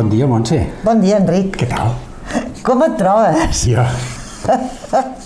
Bon 0.00 0.08
dia, 0.08 0.24
Montse. 0.26 0.56
Bon 0.82 0.96
dia, 1.02 1.18
Enric. 1.20 1.58
Què 1.60 1.66
tal? 1.68 1.90
Com 2.64 2.80
et 2.86 2.94
trobes? 2.96 3.66
Jo... 3.68 3.84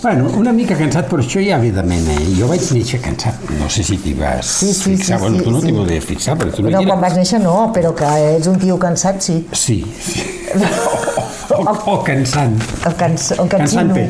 Bueno, 0.03 0.27
una 0.37 0.51
mica 0.53 0.75
cansat, 0.77 1.07
però 1.09 1.23
això 1.23 1.39
ja 1.41 1.57
evidentment, 1.63 2.09
eh? 2.11 2.25
Jo 2.37 2.49
vaig 2.51 2.65
néixer 2.75 2.99
cansat. 3.05 3.39
No 3.61 3.69
sé 3.73 3.85
si 3.87 3.97
t'hi 4.03 4.13
vas 4.19 4.51
Sí, 4.59 4.73
sí, 4.75 4.97
fixar. 4.97 5.21
sí, 5.21 5.23
bueno, 5.23 5.39
sí, 5.39 5.45
tu 5.47 5.53
no 5.55 5.61
sí. 5.63 5.69
t'hi 5.71 5.77
volies 5.79 6.05
fixar, 6.11 6.35
però 6.41 6.51
tu 6.53 6.65
no 6.67 6.73
No, 6.75 6.83
quan 6.91 7.01
vas 7.07 7.15
néixer 7.17 7.39
no, 7.41 7.55
però 7.73 7.95
que 7.97 8.11
ets 8.35 8.51
un 8.51 8.59
tio 8.61 8.77
cansat, 8.83 9.23
sí. 9.23 9.39
Sí, 9.53 9.79
sí. 10.03 10.27
O, 11.51 11.93
o 11.93 11.97
cansant. 12.07 12.55
El 12.87 12.95
cans, 12.97 13.31
el 13.35 13.49
Cansant 13.53 13.91
cansino. 13.91 13.95
bé. 13.95 14.05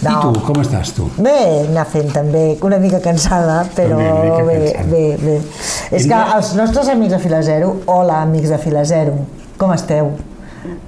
I 0.00 0.14
tu, 0.22 0.40
com 0.46 0.58
estàs, 0.62 0.90
tu? 0.96 1.06
Bé, 1.22 1.36
anar 1.68 1.84
fent 1.90 2.10
també 2.14 2.56
una 2.66 2.78
mica 2.82 2.98
cansada, 3.04 3.60
però 3.76 3.98
mica 4.00 4.42
bé, 4.48 4.58
cansada. 4.72 4.88
bé, 4.90 5.04
bé. 5.22 5.36
És 5.92 6.06
que 6.10 6.18
els 6.36 6.54
nostres 6.58 6.88
amics 6.88 7.12
de 7.14 7.18
Fila 7.22 7.42
Zero, 7.46 7.76
hola 7.86 8.20
amics 8.24 8.50
de 8.50 8.58
Fila 8.58 8.84
Zero, 8.84 9.14
com 9.60 9.72
esteu? 9.76 10.12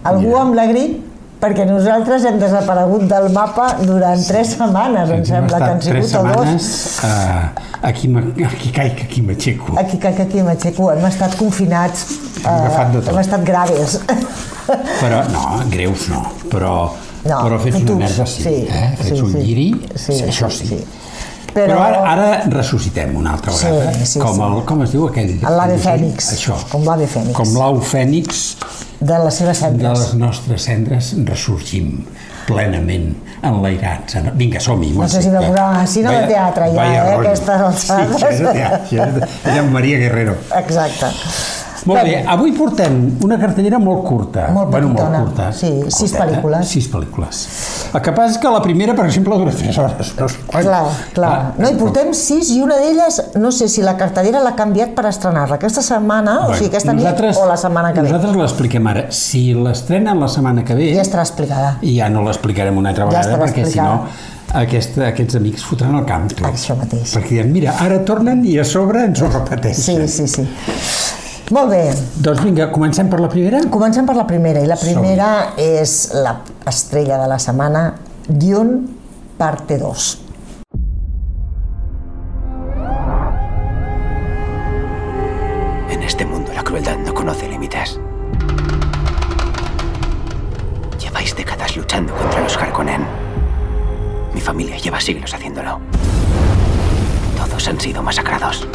Algú 0.05 0.29
Mira. 0.29 0.41
amb 0.43 0.55
la 0.59 0.67
grip? 0.67 1.01
Perquè 1.43 1.65
nosaltres 1.67 2.23
hem 2.29 2.37
desaparegut 2.39 3.03
del 3.11 3.25
mapa 3.35 3.65
durant 3.83 4.21
tres 4.29 4.53
setmanes, 4.55 5.09
em 5.11 5.17
Ens 5.19 5.31
hem 5.31 5.49
sembla 5.49 5.59
que 5.59 5.71
han 5.73 5.81
sigut 5.83 6.15
o 6.15 6.23
dos. 6.45 6.69
uh, 7.03 7.49
aquí, 7.91 8.07
me- 8.09 8.47
aquí 8.47 8.71
caic, 8.71 9.01
aquí 9.09 9.23
m'aixeco. 9.27 9.75
Aquí, 9.81 9.99
aquí, 10.07 10.23
aquí, 10.23 10.43
m'aixeco, 10.47 10.93
hem 10.93 11.05
estat 11.09 11.35
confinats, 11.41 12.05
Hem 12.45 12.93
tot. 12.95 13.09
hem 13.11 13.19
estat 13.19 13.43
graves. 13.45 13.99
Però, 15.01 15.25
no, 15.35 15.49
greus 15.71 16.09
no, 16.09 16.23
però, 16.49 16.93
No, 17.25 17.37
però 17.45 17.59
fets 17.63 17.81
una 17.83 17.97
merda 18.05 18.25
sí, 18.27 18.43
sí, 18.43 18.55
eh? 18.71 18.95
Fets 18.99 19.09
sí, 19.17 19.21
un 19.23 19.33
sí. 19.33 19.39
lliri, 19.43 19.67
Sí, 19.95 20.13
això 20.27 20.49
sí, 20.51 20.67
sí. 20.67 20.79
Però, 21.53 21.67
Però- 21.75 21.83
ara, 21.85 21.99
ara 22.13 22.43
ressuscitem 22.49 23.15
una 23.17 23.35
altra 23.35 23.53
vegada, 23.53 23.93
sí, 24.07 24.19
com, 24.19 24.35
sí. 24.37 24.43
el, 24.47 24.63
com 24.65 24.83
es 24.87 24.93
diu 24.95 25.07
aquell? 25.09 25.35
L'ave 25.43 25.77
fènix, 25.79 26.31
Això. 26.33 26.57
com 26.71 26.85
l'ave 26.89 27.07
fènix. 27.07 27.35
Com 27.37 27.53
l'au 27.59 27.81
fènix 27.81 28.57
De 29.03 29.19
les 29.25 29.35
seves 29.35 29.59
de 29.61 29.67
cendres. 29.67 29.99
les 29.99 30.15
nostres 30.15 30.63
cendres 30.63 31.13
ressorgim 31.27 32.05
plenament 32.47 33.13
enlairats. 33.43 34.17
Vinga, 34.35 34.61
som-hi. 34.61 34.93
No 34.97 35.09
sé 35.09 35.21
si 35.23 35.31
de 35.31 35.39
programa, 35.43 35.87
si 35.87 36.03
no 36.03 36.11
de 36.13 36.27
teatre 36.27 36.71
ja, 36.75 36.87
eh, 36.87 37.01
rotllo. 37.03 37.21
aquestes 37.21 37.49
alçades. 37.69 38.17
Sí, 38.17 38.25
això 38.25 38.31
és 38.33 38.39
de 38.41 38.53
teatre, 38.53 39.07
és 39.07 39.15
de, 39.15 39.29
és 39.53 39.59
amb 39.59 39.71
Maria 39.73 39.99
Guerrero. 39.99 40.37
Exacte. 40.59 41.11
Molt 41.87 42.03
bé, 42.07 42.19
avui 42.31 42.53
portem 42.55 42.99
una 43.27 43.39
cartellera 43.41 43.79
molt 43.83 44.05
curta. 44.07 44.49
Molt 44.55 44.71
bueno, 44.71 44.89
molt 44.95 45.17
curta. 45.17 45.49
Sí, 45.57 45.71
sis 45.91 46.13
pel·lícules. 46.15 46.65
Sis 46.71 46.87
pel·lícules. 46.93 47.41
El 47.93 48.01
que 48.05 48.13
passa 48.17 48.31
és 48.37 48.39
que 48.43 48.53
la 48.55 48.61
primera, 48.63 48.95
per 48.95 49.07
exemple, 49.09 49.37
dura 49.41 49.51
3 49.53 49.79
hores. 49.83 50.13
No 50.19 50.29
sé 50.29 50.39
quant. 50.47 50.65
Clar, 50.69 50.83
clar. 51.17 51.31
Ah, 51.33 51.53
No, 51.59 51.71
i 51.71 51.75
portem 51.81 52.13
sis 52.15 52.51
i 52.55 52.61
una 52.63 52.77
d'elles, 52.79 53.21
no 53.43 53.51
sé 53.53 53.69
si 53.69 53.83
la 53.83 53.97
cartellera 53.99 54.41
l'ha 54.45 54.55
canviat 54.59 54.95
per 54.97 55.07
estrenar-la 55.11 55.57
aquesta 55.59 55.83
setmana, 55.83 56.39
o 56.49 56.55
sigui, 56.55 56.71
aquesta 56.71 56.93
nit 56.97 57.07
o 57.37 57.47
la 57.49 57.57
setmana 57.57 57.93
que 57.93 58.01
ve. 58.03 58.09
Nosaltres 58.11 58.37
l'expliquem 58.37 58.87
ara. 58.87 59.07
Si 59.11 59.53
l'estrenen 59.55 60.21
la 60.21 60.29
setmana 60.29 60.65
que 60.65 60.75
ve, 60.79 60.93
Ja 60.95 61.03
estarà 61.03 61.23
explicada. 61.27 61.77
i 61.83 61.97
ja 61.99 62.09
no 62.09 62.23
l'explicarem 62.23 62.77
una 62.77 62.91
altra 62.91 63.05
Ja 63.05 63.11
vegada, 63.11 63.27
estarà 63.33 63.43
perquè 63.45 63.65
si 63.67 63.79
explicada. 63.79 63.95
no 63.97 64.61
aquesta, 64.63 65.07
aquests 65.09 65.35
amics 65.37 65.63
fotran 65.65 65.95
el 65.97 66.05
camp. 66.05 66.29
Això 66.43 66.77
mateix. 66.77 67.15
Perquè 67.17 67.29
diuen, 67.39 67.53
mira, 67.53 67.75
ara 67.81 67.99
tornen 68.05 68.45
i 68.45 68.59
a 68.59 68.65
sobre 68.65 69.05
ens 69.05 69.21
ho 69.23 69.29
repeteixen. 69.33 70.07
Sí, 70.07 70.09
sí, 70.09 70.29
sí. 70.29 70.49
Molt 71.53 71.69
bé, 71.69 71.83
Doncs 72.25 72.41
vinga, 72.41 72.71
comencem 72.73 73.11
per 73.13 73.19
la 73.21 73.29
primera? 73.29 73.59
comencem 73.71 74.07
per 74.09 74.15
la 74.17 74.25
primera, 74.25 74.63
i 74.65 74.67
la 74.71 74.77
primera 74.81 75.27
és 75.61 76.13
la 76.15 76.39
estrella 76.71 77.19
de 77.21 77.27
la 77.29 77.39
setmana, 77.39 77.83
Dune, 78.27 78.79
parte 79.37 79.77
2. 79.79 80.19
En 85.91 86.03
este 86.03 86.25
mundo 86.25 86.53
la 86.55 86.63
crueldad 86.65 86.97
no 86.99 87.13
conoce 87.13 87.49
límites. 87.49 87.99
Lleváis 90.99 91.37
décadas 91.37 91.77
luchando 91.77 92.15
contra 92.15 92.41
los 92.41 92.57
Harkonnen. 92.57 93.05
Mi 94.33 94.41
familia 94.41 94.79
lleva 94.79 95.01
siglos 95.01 95.35
haciéndolo. 95.35 95.81
Todos 97.37 97.69
han 97.69 97.79
sido 97.79 98.03
masacrados. 98.03 98.67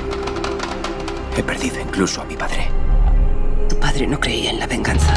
He 1.37 1.43
perdido 1.43 1.79
incluso 1.79 2.21
a 2.21 2.25
mi 2.25 2.35
padre. 2.35 2.67
Tu 3.69 3.75
padre 3.77 4.07
no 4.07 4.19
creía 4.19 4.49
en 4.49 4.59
la 4.59 4.65
venganza. 4.65 5.13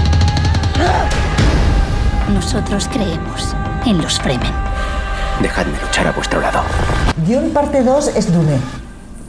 Nosotros 2.34 2.88
creemos 2.92 3.56
en 3.86 4.02
los 4.02 4.20
Fremen. 4.20 4.52
Dejadme 5.40 5.72
luchar 5.80 6.08
a 6.08 6.12
vuestro 6.12 6.42
lado. 6.42 6.60
Dune 7.26 7.48
parte 7.48 7.82
2 7.82 8.16
és 8.16 8.30
Dune, 8.30 8.60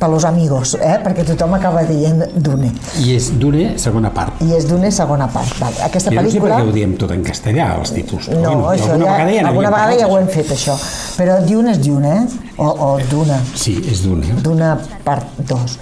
per 0.02 0.10
los 0.10 0.26
amigos, 0.26 0.74
eh? 0.82 0.98
perquè 1.00 1.24
tothom 1.24 1.54
acaba 1.56 1.84
dient 1.88 2.26
Dune. 2.36 2.74
I 3.00 3.16
és 3.16 3.28
Dune, 3.40 3.78
segona 3.80 4.10
part. 4.12 4.42
I 4.44 4.56
és 4.58 4.68
Dune 4.68 4.92
segona 4.92 5.30
part. 5.32 5.52
Vale. 5.62 5.78
Aquesta 5.88 6.12
Jo 6.12 6.20
no 6.20 6.28
sé 6.28 6.42
per 6.42 6.50
pel·lícula... 6.50 6.58
què 6.60 6.68
ho 6.68 6.74
diem 6.76 6.96
tot 7.00 7.14
en 7.16 7.24
castellà, 7.24 7.68
els 7.80 7.94
títols. 7.96 8.32
No, 8.34 8.42
bueno, 8.42 8.72
això 8.74 8.92
alguna 8.92 9.12
ja, 9.12 9.18
vegada 9.22 9.36
ja 9.38 9.48
alguna 9.48 9.72
vegada 9.78 10.00
ja 10.02 10.08
ho 10.12 10.18
hem 10.20 10.32
fet, 10.34 10.52
això. 10.58 10.76
Però 11.16 11.40
Dune 11.46 11.72
és 11.72 11.84
Dune, 11.86 12.16
eh? 12.18 12.56
O, 12.58 12.68
o 12.68 12.90
Duna. 13.12 13.38
Sí, 13.56 13.78
és 13.88 14.02
Dune. 14.04 14.42
Duna 14.44 14.74
part 15.06 15.40
2. 15.40 15.78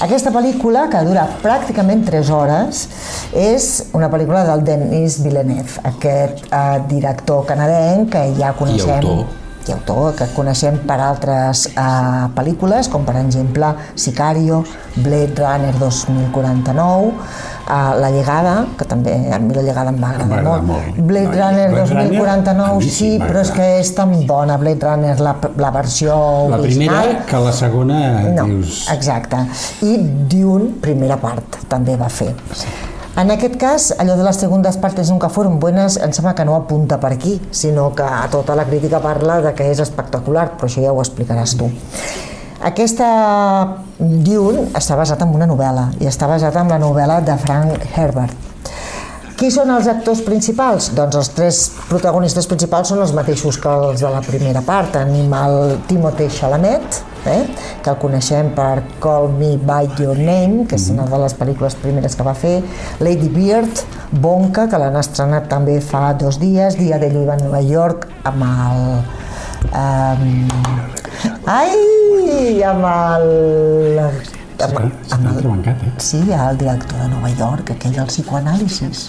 Aquesta 0.00 0.30
pel·lícula, 0.32 0.86
que 0.88 1.00
dura 1.04 1.26
pràcticament 1.42 2.06
3 2.06 2.30
hores, 2.32 2.86
és 3.36 3.66
una 3.92 4.08
pel·lícula 4.08 4.46
del 4.48 4.64
Denis 4.64 5.18
Villeneuve, 5.20 5.76
aquest 5.90 6.46
eh, 6.48 6.62
director 6.88 7.44
canadenc 7.50 8.08
que 8.14 8.24
ja 8.40 8.54
coneixem... 8.56 8.96
autor. 9.04 9.39
I 9.68 9.72
autor, 9.72 10.14
que 10.16 10.26
coneixem 10.34 10.78
per 10.88 10.96
altres 11.04 11.66
eh, 11.74 12.26
pel·lícules, 12.34 12.88
com 12.90 13.04
per 13.04 13.16
exemple 13.20 13.74
Sicario, 13.94 14.62
Blade 14.96 15.36
Runner 15.38 15.74
2049, 15.78 17.12
eh, 17.68 18.00
La 18.00 18.10
Llegada, 18.10 18.54
que 18.78 18.84
també 18.88 19.14
a 19.32 19.38
mi 19.38 19.54
La 19.54 19.62
Llegada 19.62 19.90
em 19.92 20.00
va 20.02 20.10
agradar 20.14 20.42
molt. 20.42 20.64
molt. 20.70 20.98
Blade 21.10 21.28
No, 21.28 21.42
Runner 21.44 21.68
Blade 21.70 21.86
Runner, 21.92 22.00
a 22.00 22.10
2049, 22.10 22.78
mi 22.78 22.88
sí, 22.88 22.90
sí, 22.96 23.10
però 23.20 23.40
és 23.44 23.50
que 23.54 23.68
és 23.80 23.94
tan 23.94 24.14
bona 24.26 24.56
Blade 24.58 24.86
Runner, 24.88 25.16
la, 25.20 25.36
la 25.56 25.70
versió 25.70 26.16
La 26.50 26.58
primera, 26.64 27.00
original. 27.02 27.24
que 27.28 27.36
la 27.46 27.52
segona 27.52 28.00
No, 28.30 28.44
dius... 28.46 28.86
exacte. 28.92 29.44
I 29.82 29.96
Dune, 30.30 30.72
primera 30.80 31.16
part, 31.20 31.60
també 31.68 31.96
va 32.00 32.08
fer. 32.08 32.32
En 33.18 33.30
aquest 33.34 33.56
cas, 33.58 33.88
allò 33.98 34.14
de 34.16 34.22
les 34.22 34.38
segundes 34.38 34.76
partes 34.78 35.10
nunca 35.10 35.28
fueron 35.28 35.58
buenas, 35.60 35.96
em 35.98 36.12
sembla 36.14 36.34
que 36.38 36.44
no 36.46 36.54
apunta 36.54 37.00
per 37.02 37.10
aquí, 37.12 37.40
sinó 37.50 37.90
que 37.94 38.06
tota 38.30 38.54
la 38.54 38.64
crítica 38.64 39.00
parla 39.02 39.40
de 39.42 39.52
que 39.54 39.66
és 39.70 39.80
espectacular, 39.82 40.52
però 40.56 40.70
això 40.70 40.84
ja 40.84 40.92
ho 40.94 41.00
explicaràs 41.02 41.56
tu. 41.58 41.68
Aquesta 42.60 43.08
Dune 43.98 44.68
està 44.78 44.96
basat 44.96 45.24
en 45.24 45.34
una 45.34 45.48
novel·la, 45.50 45.88
i 46.00 46.06
està 46.06 46.28
basat 46.30 46.56
en 46.60 46.70
la 46.70 46.78
novel·la 46.78 47.18
de 47.26 47.36
Frank 47.42 47.90
Herbert. 47.96 48.46
Qui 49.40 49.48
són 49.48 49.70
els 49.72 49.86
actors 49.88 50.20
principals? 50.20 50.90
Doncs 50.92 51.16
els 51.16 51.30
tres 51.32 51.60
protagonistes 51.88 52.46
principals 52.46 52.92
són 52.92 53.00
els 53.00 53.14
mateixos 53.16 53.56
que 53.56 53.70
els 53.72 54.02
de 54.04 54.10
la 54.12 54.20
primera 54.20 54.60
part. 54.60 54.92
Tenim 54.92 55.32
el 55.32 55.78
Timothée 55.88 56.28
Chalamet, 56.28 56.98
eh? 57.26 57.42
que 57.82 57.90
el 57.92 57.98
coneixem 58.00 58.50
per 58.56 58.82
Call 59.02 59.30
Me 59.36 59.56
By 59.56 59.90
Your 60.00 60.18
Name, 60.18 60.66
que 60.68 60.78
és 60.78 60.88
una 60.92 61.06
de 61.10 61.20
les 61.22 61.36
pel·lícules 61.36 61.76
primeres 61.82 62.16
que 62.16 62.26
va 62.26 62.34
fer, 62.38 62.60
Lady 63.00 63.28
Bird, 63.32 63.82
Bonka, 64.10 64.66
que 64.70 64.80
l'han 64.80 64.98
estrenat 65.00 65.48
també 65.50 65.78
fa 65.84 66.10
dos 66.18 66.40
dies, 66.42 66.78
Dia 66.80 66.98
de 67.02 67.10
Llueva 67.12 67.36
a 67.36 67.42
Nova 67.42 67.62
York, 67.64 68.08
amb 68.30 68.46
el... 68.48 68.82
Um, 69.70 70.48
ai, 71.46 72.62
amb 72.66 72.90
el... 72.94 73.30
Amb, 74.60 74.76
amb 75.16 75.28
el, 75.30 75.68
eh? 75.70 75.92
Sí, 76.04 76.20
el 76.36 76.58
director 76.60 77.00
de 77.00 77.08
Nova 77.14 77.30
York, 77.32 77.72
aquell 77.76 77.96
del 77.96 78.10
psicoanàlisis. 78.12 79.08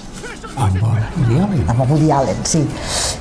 Amb 0.56 0.78
Woody 0.84 1.40
Allen. 1.40 1.66
Amb 1.70 1.84
Woody 1.90 2.12
Allen, 2.12 2.46
sí. 2.48 2.64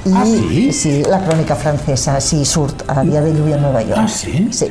I, 0.06 0.12
Ah, 0.14 0.24
sí? 0.24 0.72
Sí, 0.72 1.02
la 1.04 1.18
crònica 1.24 1.54
francesa, 1.56 2.18
sí, 2.20 2.44
surt 2.44 2.84
a 2.88 3.02
Dia 3.04 3.20
de 3.20 3.34
Lluvia 3.34 3.56
a 3.56 3.60
Nova 3.60 3.82
York. 3.82 4.00
Ah, 4.00 4.08
sí? 4.08 4.48
Sí. 4.50 4.70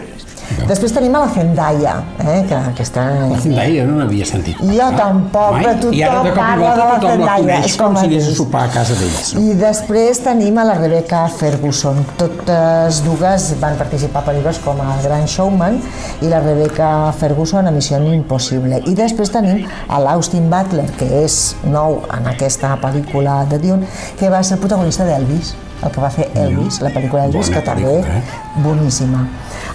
Després 0.69 0.95
tenim 0.95 1.15
a 1.19 1.25
la 1.25 1.29
Zendaya, 1.35 1.97
eh, 2.23 2.39
que 2.47 2.55
aquesta... 2.71 3.05
La 3.33 3.39
Zendaya 3.43 3.85
no 3.89 3.99
n'havia 3.99 4.27
sentit. 4.27 4.59
Jo 4.63 4.89
tampoc, 4.95 5.57
Mai? 5.57 5.67
però 5.67 5.75
tothom 5.83 6.31
parla 6.39 6.73
de 6.79 6.89
la 6.89 6.99
Zendaya, 7.03 7.61
és 7.67 7.77
com 7.79 7.89
com 7.89 7.97
si 7.97 8.09
anés 8.09 8.27
a 8.29 8.35
sopar 8.35 8.63
a 8.67 8.71
casa 8.73 8.95
d'ells. 8.99 9.31
No? 9.33 9.43
I 9.43 9.55
després 9.59 10.21
tenim 10.25 10.57
a 10.61 10.65
la 10.67 10.75
Rebecca 10.77 11.23
Ferguson. 11.39 12.01
Totes 12.19 13.01
dues 13.05 13.49
van 13.61 13.77
participar 13.79 14.23
a 14.23 14.27
pel·lícules 14.29 14.61
com 14.63 14.81
a 14.83 14.97
Gran 15.03 15.25
Showman 15.29 15.79
i 16.25 16.31
la 16.31 16.41
Rebecca 16.45 16.89
Ferguson 17.19 17.69
a 17.69 17.73
Missió 17.75 17.99
Impossible. 18.13 18.83
I 18.89 18.95
després 18.97 19.33
tenim 19.33 19.65
a 19.87 20.01
l'Austin 20.03 20.49
Butler, 20.51 20.87
que 20.99 21.09
és 21.23 21.39
nou 21.65 22.03
en 22.15 22.29
aquesta 22.29 22.75
pel·lícula 22.81 23.41
de 23.49 23.61
Dune, 23.63 23.89
que 24.19 24.29
va 24.29 24.43
ser 24.43 24.57
el 24.57 24.63
protagonista 24.63 25.07
d'Elvis, 25.07 25.55
el 25.83 25.91
que 25.91 26.01
va 26.01 26.09
fer 26.11 26.29
Elvis, 26.35 26.81
la 26.83 26.91
pel·lícula 26.93 27.25
Elvis, 27.27 27.49
Bona 27.49 27.59
que 27.59 27.65
també 27.65 27.85
pel·lícula, 27.87 28.17
eh? 28.17 28.63
boníssima. 28.65 29.21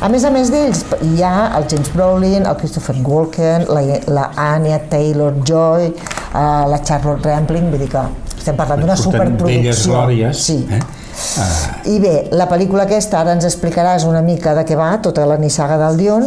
A 0.04 0.10
més 0.12 0.24
a 0.24 0.32
més 0.34 0.50
d'ells, 0.52 0.82
hi 1.06 1.22
ha 1.24 1.36
el 1.58 1.68
James 1.70 1.92
Brolin, 1.94 2.44
el 2.44 2.58
Christopher 2.60 2.96
Walken, 3.00 3.68
la, 3.72 3.84
la 4.12 4.26
Anya 4.50 4.82
Taylor-Joy, 4.90 5.88
eh, 5.88 6.42
la 6.72 6.82
Charlotte 6.84 7.24
Rampling, 7.24 7.70
vull 7.72 7.86
dir 7.86 7.88
que 7.94 8.04
estem 8.36 8.58
parlant 8.58 8.84
d'una 8.84 8.98
superproducció. 9.00 9.94
glòries. 9.94 10.44
Sí. 10.44 10.58
Eh? 10.70 10.82
Ah, 11.38 11.48
I 11.88 11.98
bé, 12.02 12.14
la 12.34 12.48
pel·lícula 12.50 12.84
aquesta 12.88 13.20
ara 13.22 13.32
ens 13.36 13.46
explicaràs 13.46 14.04
una 14.08 14.20
mica 14.22 14.52
de 14.56 14.64
què 14.66 14.76
va, 14.76 14.90
tota 15.02 15.24
la 15.30 15.38
nissaga 15.40 15.78
del 15.80 15.96
Dion, 16.02 16.26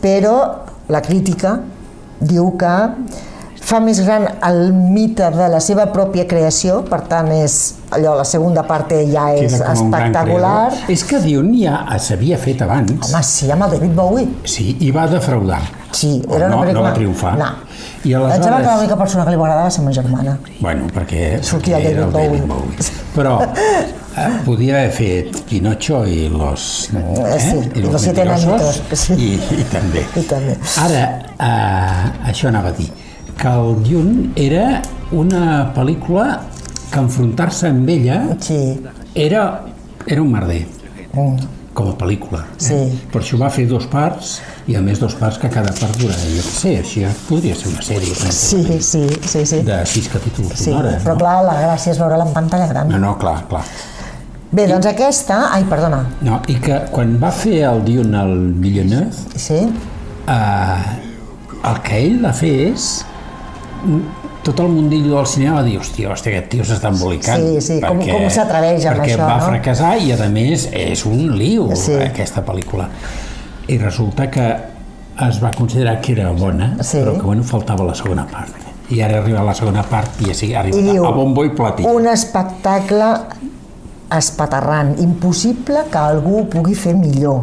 però 0.00 0.36
la 0.88 1.02
crítica 1.04 1.58
diu 2.20 2.52
que 2.58 2.74
fa 3.68 3.80
més 3.84 4.00
gran 4.00 4.24
el 4.48 4.72
mite 4.72 5.28
de 5.34 5.48
la 5.52 5.60
seva 5.60 5.88
pròpia 5.92 6.24
creació, 6.28 6.80
per 6.88 7.02
tant 7.10 7.28
és 7.34 7.58
allò, 7.92 8.14
la 8.16 8.24
segona 8.28 8.64
part 8.68 8.94
ja 9.10 9.28
és 9.36 9.58
espectacular. 9.58 10.70
És 10.92 11.04
que 11.08 11.20
Dune 11.24 11.56
ja 11.60 11.82
s'havia 12.00 12.38
fet 12.40 12.64
abans. 12.64 13.10
Home, 13.10 13.22
sí, 13.26 13.50
amb 13.52 13.66
el 13.66 13.76
David 13.76 13.96
Bowie. 13.96 14.28
Sí, 14.48 14.70
i 14.84 14.92
va 14.94 15.06
defraudar. 15.10 15.60
Sí, 15.92 16.18
era 16.28 16.48
una 16.48 16.54
no, 16.54 16.62
pel·lícula... 16.62 16.78
no 16.78 16.84
va 16.86 16.94
triomfar. 16.96 17.34
No. 17.40 17.50
I 18.04 18.14
Em 18.14 18.20
sembla 18.20 18.34
aleshores... 18.36 18.64
que 18.64 18.74
l'única 18.76 18.96
persona 19.00 19.24
que 19.26 19.32
li 19.32 19.38
agradava 19.38 19.66
va 19.66 19.74
ser 19.74 19.84
ma 19.84 19.92
germana. 19.96 20.36
Bueno, 20.60 20.88
perquè, 20.94 21.22
Sortia 21.44 21.78
perquè 21.78 21.92
era 21.92 22.06
el 22.06 22.12
David 22.14 22.44
David 22.44 22.52
Bowie. 22.52 22.76
Bowie. 22.76 22.96
Però 23.18 23.34
eh, 23.42 24.28
podia 24.46 24.78
haver 24.78 24.92
fet 24.94 25.40
Pinocho 25.48 26.04
i 26.06 26.28
los... 26.32 26.88
Eh, 26.94 27.40
sí, 27.42 27.58
i 27.74 27.84
Los 27.84 28.00
siete 28.02 28.24
mentirosos, 28.24 28.80
enanitos, 28.80 29.02
sí. 29.04 29.18
I, 29.18 29.60
I 29.60 29.68
també. 29.72 30.06
I 30.14 30.24
també. 30.30 30.56
Ara, 30.84 31.04
eh, 31.36 32.30
això 32.32 32.52
anava 32.52 32.72
a 32.72 32.78
dir, 32.78 32.88
que 33.38 33.48
el 33.48 33.82
Dune 33.84 34.30
era 34.36 34.82
una 35.12 35.72
pel·lícula 35.74 36.40
que 36.90 36.98
enfrontar-se 36.98 37.68
amb 37.68 37.88
ella 37.88 38.36
Sí. 38.40 38.80
era, 39.14 39.62
era 40.06 40.22
un 40.22 40.32
merder 40.32 40.66
Mm. 41.14 41.36
com 41.74 41.88
a 41.90 41.94
pel·lícula. 41.96 42.40
Sí. 42.58 42.74
Per 43.12 43.20
això 43.22 43.38
va 43.38 43.48
fer 43.50 43.66
dos 43.68 43.86
parts, 43.86 44.40
i 44.66 44.74
a 44.74 44.80
més 44.82 44.98
dos 45.00 45.14
parts 45.14 45.38
que 45.38 45.48
cada 45.48 45.70
part 45.72 45.96
dura, 45.96 46.12
jo 46.14 46.42
què 46.42 46.54
sé, 46.60 46.72
així 46.78 47.04
podria 47.28 47.54
ser 47.54 47.68
una 47.68 47.80
sèrie 47.82 48.14
Sí, 48.14 48.64
sí, 48.80 49.06
sí, 49.22 49.44
sí. 49.46 49.60
de 49.62 49.86
sis 49.86 50.08
capítols 50.08 50.58
Sí, 50.58 50.70
hora. 50.72 50.98
però 51.04 51.12
no? 51.14 51.18
clar, 51.18 51.44
la 51.44 51.54
gràcia 51.62 51.92
és 51.92 51.98
veure-la 51.98 52.26
en 52.26 52.32
pantalla 52.34 52.66
gran. 52.66 52.88
No, 52.88 52.98
no, 52.98 53.16
clar, 53.18 53.46
clar. 53.48 53.62
Bé, 54.50 54.66
doncs 54.66 54.86
aquesta... 54.86 55.52
Ai, 55.52 55.64
perdona. 55.64 56.06
No, 56.22 56.40
i 56.48 56.54
que 56.56 56.80
quan 56.90 57.18
va 57.22 57.30
fer 57.30 57.62
el 57.68 57.84
Dune 57.84 58.16
al 58.16 58.52
Villeneuve, 58.54 59.12
Sí? 59.36 59.54
eh, 60.26 60.82
el 61.68 61.80
que 61.84 61.98
ell 62.06 62.24
va 62.24 62.32
fer 62.32 62.72
és 62.72 63.04
tot 64.42 64.60
el 64.60 64.68
mundillo 64.68 65.16
del 65.16 65.26
cinema 65.26 65.56
va 65.60 65.62
dir, 65.66 65.78
hòstia, 65.78 66.10
hòstia, 66.12 66.32
aquest 66.38 66.48
tio 66.50 66.64
s'està 66.64 66.88
embolicant. 66.92 67.42
Sí, 67.42 67.60
sí, 67.60 67.80
com- 67.80 67.98
com 68.00 68.28
s'atreveix 68.30 68.86
amb 68.86 69.00
perquè 69.00 69.14
això, 69.16 69.26
va 69.26 69.36
no? 69.38 69.46
fracassar 69.46 69.92
i, 70.02 70.12
a 70.12 70.28
més, 70.28 70.68
és 70.72 71.04
un 71.06 71.36
liu, 71.36 71.68
Sí. 71.76 71.94
aquesta 71.94 72.44
pel·lícula. 72.44 72.88
I 73.68 73.78
resulta 73.78 74.30
que 74.30 74.46
es 75.28 75.42
va 75.42 75.50
considerar 75.50 76.00
que 76.00 76.12
era 76.12 76.30
bona, 76.32 76.76
Sí. 76.80 76.98
però 76.98 77.14
que, 77.16 77.22
bueno, 77.22 77.42
faltava 77.44 77.84
la 77.84 77.94
segona 77.94 78.26
part. 78.26 78.54
I 78.90 79.02
ara 79.02 79.18
arriba 79.18 79.42
la 79.44 79.52
segona 79.54 79.82
part 79.82 80.20
i 80.22 80.30
així 80.30 80.54
ha 80.54 80.66
I 80.66 80.70
diu... 80.70 81.04
a 81.04 81.10
bombo 81.10 81.44
i 81.44 81.50
platí. 81.50 81.84
Un 81.84 82.06
espectacle 82.06 83.04
espaterrant, 84.10 84.94
impossible 84.98 85.82
que 85.92 85.98
algú 85.98 86.38
ho 86.40 86.44
pugui 86.48 86.74
fer 86.74 86.94
millor. 86.96 87.42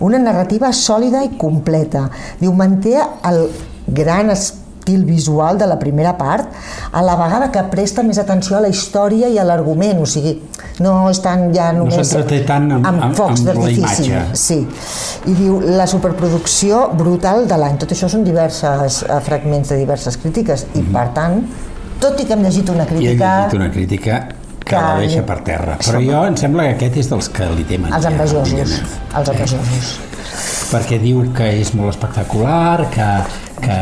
Una 0.00 0.18
narrativa 0.18 0.70
sòlida 0.72 1.24
i 1.24 1.32
completa. 1.36 2.08
Diu, 2.40 2.52
manté 2.54 2.94
el 3.00 3.48
gran 3.88 4.30
estil 4.84 5.04
visual 5.04 5.56
de 5.58 5.66
la 5.66 5.78
primera 5.78 6.16
part, 6.18 6.48
a 6.92 7.00
la 7.02 7.16
vegada 7.16 7.50
que 7.50 7.62
presta 7.72 8.02
més 8.04 8.18
atenció 8.20 8.58
a 8.58 8.60
la 8.60 8.68
història 8.68 9.28
i 9.32 9.38
a 9.40 9.44
l'argument, 9.44 10.02
o 10.02 10.06
sigui, 10.06 10.34
no 10.84 11.08
és 11.10 11.20
tant 11.24 11.46
ja 11.54 11.70
només 11.72 11.96
s'entreté 11.96 12.42
tant 12.44 12.68
amb- 12.76 12.86
amb- 12.90 13.16
focs 13.16 13.40
amb 13.40 13.48
la 13.48 13.54
d'artifici. 13.54 14.12
Sí. 14.34 14.58
I 15.26 15.32
diu, 15.38 15.60
la 15.64 15.86
superproducció 15.88 16.90
brutal 16.92 17.46
de 17.48 17.56
l'any. 17.56 17.78
Tot 17.80 17.92
això 17.96 18.08
són 18.12 18.24
diverses 18.24 19.02
eh, 19.08 19.20
fragments 19.24 19.72
de 19.72 19.76
diverses 19.80 20.18
crítiques 20.20 20.66
i, 20.74 20.82
per 20.92 21.08
tant, 21.16 21.40
tot 22.00 22.20
i 22.20 22.24
que 22.28 22.34
hem 22.36 22.42
llegit 22.44 22.68
una 22.68 22.84
I 22.84 22.86
crítica... 22.92 23.30
llegit 23.46 23.54
una 23.60 23.70
crítica 23.70 24.18
que 24.64 24.68
que- 24.68 24.76
la 24.76 24.98
deixa 25.00 25.22
per 25.24 25.38
terra. 25.44 25.78
Però 25.80 26.00
jo 26.04 26.26
em 26.28 26.36
sembla 26.36 26.64
que 26.68 26.74
aquest 26.76 26.96
és 27.06 27.08
dels 27.08 27.28
que 27.32 27.48
li 27.56 27.64
mania. 27.78 27.96
Els 27.96 28.04
envejosos, 28.12 28.82
els 29.16 29.28
envejosos. 29.28 29.94
perquè 30.70 30.98
diu 31.00 31.24
que 31.36 31.48
és 31.60 31.72
molt 31.74 31.90
espectacular, 31.94 32.90
que, 32.90 33.08
que 33.64 33.78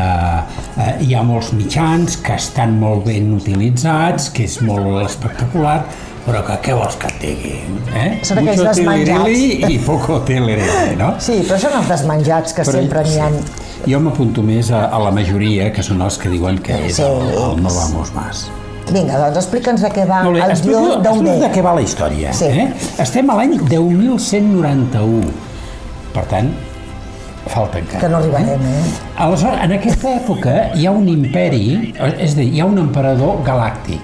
eh, 0.81 0.95
hi 1.05 1.13
ha 1.15 1.21
molts 1.27 1.51
mitjans, 1.57 2.17
que 2.23 2.33
estan 2.39 2.79
molt 2.79 3.05
ben 3.05 3.33
utilitzats, 3.35 4.29
que 4.33 4.47
és 4.47 4.57
molt 4.65 5.03
espectacular, 5.05 5.83
però 6.23 6.39
que 6.47 6.55
què 6.63 6.75
vols 6.79 6.95
que 7.01 7.07
et 7.11 7.19
digui? 7.21 7.53
Eh? 7.93 8.07
Són 8.23 8.39
aquells 8.39 8.61
Mucho 8.63 8.69
desmenjats. 8.71 9.69
i 9.75 9.77
poco 9.85 10.21
telerele, 10.27 10.95
no? 10.99 11.13
Sí, 11.19 11.41
però 11.47 11.59
són 11.59 11.75
els 11.81 11.89
desmenjats 11.91 12.53
que 12.55 12.63
Però- 12.63 12.79
sempre 12.79 13.03
n'hi 13.03 13.19
ha. 13.19 13.29
Jo 13.83 13.99
m'apunto 13.99 14.41
més 14.47 14.69
a, 14.71 14.85
a 14.95 14.99
la 15.03 15.11
majoria, 15.11 15.65
que 15.75 15.83
són 15.83 15.99
els 16.01 16.15
que 16.17 16.29
diuen 16.31 16.57
que 16.63 16.77
és 16.87 16.95
Sí. 16.95 17.03
el, 17.03 17.33
el 17.35 17.57
No 17.61 17.69
Vamos 17.75 18.13
Más. 18.15 18.45
Vinga, 18.91 19.17
doncs 19.19 19.37
explica'ns 19.41 19.81
de 19.83 19.89
què 19.95 20.03
va 20.07 20.21
Molt 20.23 20.35
bé, 20.39 20.43
el 20.43 20.61
guió 20.61 20.79
d'on 20.79 21.03
explico 21.03 21.33
de 21.33 21.47
ve. 21.47 21.51
què 21.55 21.61
va 21.63 21.73
la 21.75 21.81
història. 21.81 22.33
Sí. 22.35 22.45
Eh? 22.45 22.65
Estem 22.99 23.29
a 23.31 23.35
l'any 23.39 23.57
10.191. 23.59 25.31
Per 26.13 26.23
tant, 26.29 26.49
falta 27.47 27.79
encara. 27.79 27.99
Que 27.99 28.09
no 28.09 28.17
arribarem, 28.17 28.61
eh? 28.61 28.83
Aleshores, 29.17 29.59
en 29.63 29.71
aquesta 29.77 30.15
època 30.15 30.55
hi 30.75 30.85
ha 30.87 30.91
un 30.91 31.07
imperi, 31.09 31.93
és 32.17 32.33
a 32.33 32.39
dir, 32.39 32.49
hi 32.53 32.59
ha 32.61 32.65
un 32.65 32.77
emperador 32.79 33.43
galàctic. 33.45 33.99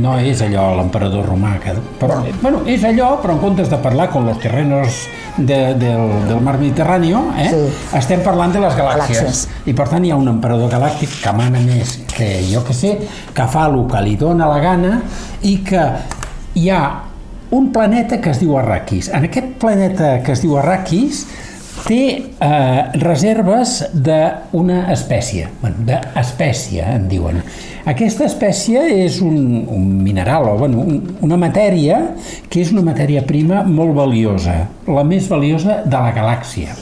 No 0.00 0.14
és 0.18 0.40
allò 0.40 0.70
l'emperador 0.78 1.26
romà, 1.28 1.58
que, 1.60 1.74
però, 2.00 2.14
No. 2.22 2.30
bueno, 2.40 2.62
és 2.66 2.82
allò, 2.82 3.18
però 3.20 3.34
en 3.34 3.40
comptes 3.42 3.68
de 3.68 3.76
parlar 3.76 4.08
con 4.08 4.24
los 4.24 4.38
terrenos 4.38 4.88
de, 5.36 5.74
del, 5.74 6.28
del 6.28 6.40
mar 6.40 6.56
Mediterrani, 6.58 7.12
eh, 7.12 7.48
Sí. 7.50 7.96
estem 7.98 8.22
parlant 8.22 8.52
de 8.54 8.60
les 8.60 8.74
galàxies. 8.74 9.20
Galàxies. 9.20 9.48
I 9.66 9.74
per 9.74 9.86
tant 9.90 10.04
hi 10.04 10.10
ha 10.10 10.16
un 10.16 10.28
emperador 10.28 10.70
galàctic 10.72 11.10
que 11.22 11.32
mana 11.36 11.60
més 11.60 11.98
que 12.16 12.42
jo 12.50 12.64
que 12.64 12.72
sé, 12.72 12.98
que 13.34 13.46
fa 13.48 13.66
el 13.66 13.86
que 13.86 14.00
li 14.00 14.16
dóna 14.16 14.48
la 14.48 14.58
gana 14.60 15.02
i 15.42 15.58
que 15.58 15.84
hi 16.54 16.70
ha 16.70 17.02
un 17.50 17.70
planeta 17.72 18.18
que 18.20 18.30
es 18.30 18.38
diu 18.40 18.56
Arrakis. 18.56 19.08
En 19.12 19.24
aquest 19.24 19.58
planeta 19.58 20.22
que 20.22 20.32
es 20.32 20.40
diu 20.40 20.56
Arrakis 20.56 21.26
té 21.86 22.02
eh, 22.18 22.80
reserves 23.00 23.80
d'una 23.94 24.82
espècie, 24.94 25.48
bueno, 25.62 25.86
d'espècie 25.88 26.84
en 26.84 27.08
diuen. 27.10 27.40
Aquesta 27.90 28.26
espècie 28.28 28.82
és 29.06 29.20
un, 29.24 29.64
un 29.68 29.88
mineral 30.04 30.50
o 30.52 30.58
bueno, 30.60 30.84
un, 30.84 31.00
una 31.24 31.40
matèria 31.40 32.02
que 32.50 32.60
és 32.60 32.74
una 32.74 32.84
matèria 32.86 33.24
prima 33.26 33.64
molt 33.64 33.96
valiosa, 33.96 34.62
la 34.86 35.04
més 35.06 35.28
valiosa 35.32 35.80
de 35.86 35.96
la 35.96 36.14
galàxia 36.16 36.76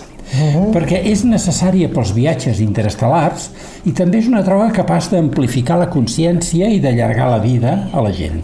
perquè 0.74 1.00
és 1.08 1.22
necessària 1.24 1.88
pels 1.92 2.12
viatges 2.12 2.60
interestel·lars 2.60 3.48
i 3.88 3.94
també 3.96 4.20
és 4.20 4.28
una 4.28 4.42
droga 4.44 4.70
capaç 4.76 5.10
d'amplificar 5.12 5.78
la 5.80 5.88
consciència 5.88 6.68
i 6.68 6.80
d'allargar 6.84 7.30
la 7.32 7.40
vida 7.40 7.74
a 7.92 8.04
la 8.04 8.12
gent. 8.12 8.42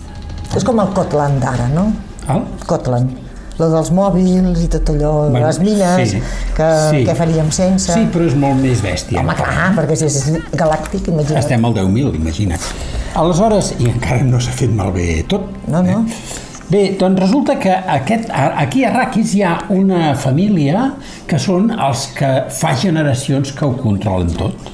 És 0.56 0.64
com 0.64 0.80
el 0.80 0.92
Kotland 0.96 1.42
d'ara, 1.42 1.68
no? 1.74 1.90
Val? 2.24 2.46
Kotland. 2.66 3.12
Lo 3.58 3.68
dels 3.70 3.90
mòbils 3.94 4.64
i 4.64 4.68
tot 4.72 4.88
allò, 4.90 5.12
Bueno, 5.30 5.46
les 5.46 5.60
mines, 5.62 6.10
sí, 6.10 6.22
que, 6.56 6.70
sí. 6.90 7.02
què 7.06 7.14
faríem 7.14 7.52
sense... 7.54 7.92
Sí, 7.94 8.08
però 8.10 8.26
és 8.26 8.34
molt 8.34 8.58
més 8.58 8.82
bèstia. 8.82 9.20
Home, 9.22 9.36
clar, 9.38 9.68
perquè 9.76 9.98
si 10.00 10.08
és 10.08 10.16
galàctic, 10.58 11.06
imagina't. 11.12 11.38
Estem 11.44 11.68
al 11.68 11.76
10.000, 11.76 12.16
imagina't. 12.18 12.66
Aleshores, 13.14 13.76
i 13.78 13.92
encara 13.92 14.26
no 14.26 14.42
s'ha 14.42 14.56
fet 14.58 14.74
malbé 14.74 15.22
tot. 15.30 15.46
No, 15.70 15.84
no. 15.86 16.00
Eh? 16.02 16.42
Bé, 16.64 16.96
doncs 16.98 17.20
resulta 17.20 17.58
que 17.60 17.70
aquest, 17.70 18.30
aquí 18.32 18.82
a 18.84 18.90
Arrakis 18.90 19.34
hi 19.36 19.42
ha 19.44 19.52
una 19.70 20.14
família 20.16 20.94
que 21.28 21.38
són 21.38 21.68
els 21.70 22.08
que 22.16 22.30
fa 22.56 22.72
generacions 22.80 23.52
que 23.52 23.66
ho 23.68 23.74
controlen 23.76 24.32
tot. 24.34 24.70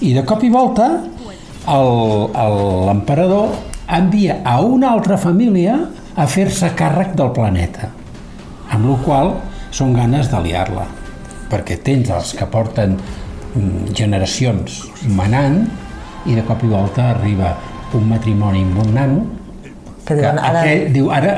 I 0.00 0.14
de 0.14 0.22
cop 0.24 0.44
i 0.46 0.50
volta 0.54 0.86
l'emperador 1.68 3.50
envia 3.98 4.38
a 4.46 4.60
una 4.62 4.92
altra 4.94 5.18
família 5.18 5.74
a 6.18 6.26
fer-se 6.30 6.70
càrrec 6.78 7.16
del 7.18 7.34
planeta, 7.34 7.90
amb 8.74 8.88
la 8.88 8.96
qual 9.04 9.34
són 9.74 9.94
ganes 9.96 10.30
de 10.32 10.40
liar-la, 10.44 10.86
perquè 11.50 11.78
tens 11.84 12.10
els 12.12 12.34
que 12.36 12.46
porten 12.50 12.96
mm, 12.98 13.92
generacions 13.96 14.82
manant 15.16 15.62
i 16.28 16.34
de 16.36 16.44
cop 16.48 16.64
i 16.64 16.70
volta 16.72 17.10
arriba 17.14 17.54
un 17.96 18.08
matrimoni 18.08 18.62
amb 18.66 18.82
un 18.84 18.94
nano 18.94 19.20
Que 20.08 20.16
diuen, 20.16 20.38
ara... 20.40 20.60
aquell 20.62 20.92
diu, 20.92 21.10
ara 21.12 21.34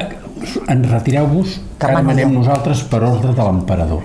en 0.71 0.85
retireu-vos, 0.89 1.57
que 1.79 1.89
mania. 1.91 2.07
manem 2.07 2.35
nosaltres 2.39 2.85
per 2.89 3.03
ordre 3.05 3.33
de 3.37 3.45
l'emperador. 3.45 4.03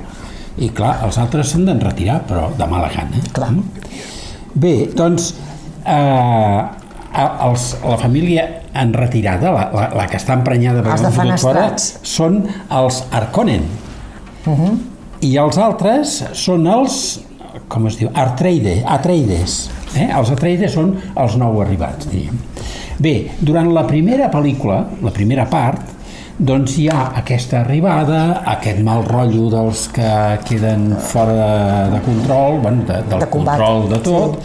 I 0.57 0.69
clar, 0.75 0.95
els 1.05 1.19
altres 1.21 1.51
s'han 1.51 1.65
d'en 1.67 1.79
retirar, 1.83 2.21
però 2.27 2.49
de 2.57 2.67
mala 2.67 2.89
gana. 2.93 3.21
Clar. 3.35 3.51
Bé, 4.55 4.73
doncs, 4.95 5.33
eh, 5.85 6.61
els, 7.47 7.67
la 7.85 7.97
família 8.01 8.45
en 8.75 8.91
retirada, 8.93 9.51
la, 9.55 9.65
la, 9.73 9.85
la 10.01 10.07
que 10.11 10.17
està 10.19 10.35
emprenyada 10.35 10.81
l'han 10.83 11.05
fotut 11.15 11.39
fora, 11.43 11.65
són 12.03 12.41
els 12.75 13.03
Arconen. 13.15 13.65
I 15.25 15.31
els 15.41 15.57
altres 15.57 16.19
són 16.37 16.67
els, 16.69 16.99
com 17.71 17.87
es 17.89 17.97
diu, 18.01 18.11
Artreide, 18.13 18.81
Atreides. 18.97 19.55
Eh? 19.95 20.09
Els 20.11 20.29
Atreides 20.35 20.75
són 20.75 20.93
els 21.15 21.37
nou 21.39 21.61
arribats, 21.63 22.09
diríem. 22.11 22.37
Bé, 23.01 23.15
durant 23.41 23.71
la 23.75 23.85
primera 23.87 24.29
pel·lícula, 24.31 24.83
la 25.03 25.11
primera 25.15 25.47
part, 25.51 25.93
doncs 26.35 26.73
hi 26.79 26.89
ha 26.91 27.13
aquesta 27.15 27.61
arribada, 27.61 28.41
aquest 28.51 28.81
mal 28.83 29.05
rotllo 29.07 29.47
dels 29.53 29.85
que 29.95 30.07
queden 30.47 30.89
fora 30.99 31.87
de, 31.93 32.01
control, 32.03 32.59
bueno, 32.63 32.83
de, 32.87 33.01
del 33.07 33.23
De 33.23 33.29
combat. 33.31 33.55
control 33.57 33.87
de 33.93 33.99
tot, 34.03 34.39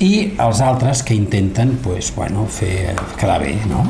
i 0.00 0.12
els 0.40 0.60
altres 0.64 1.02
que 1.04 1.14
intenten 1.14 1.76
pues, 1.84 2.10
bueno, 2.16 2.46
fer 2.48 2.94
quedar 3.20 3.40
bé, 3.42 3.54
no? 3.68 3.84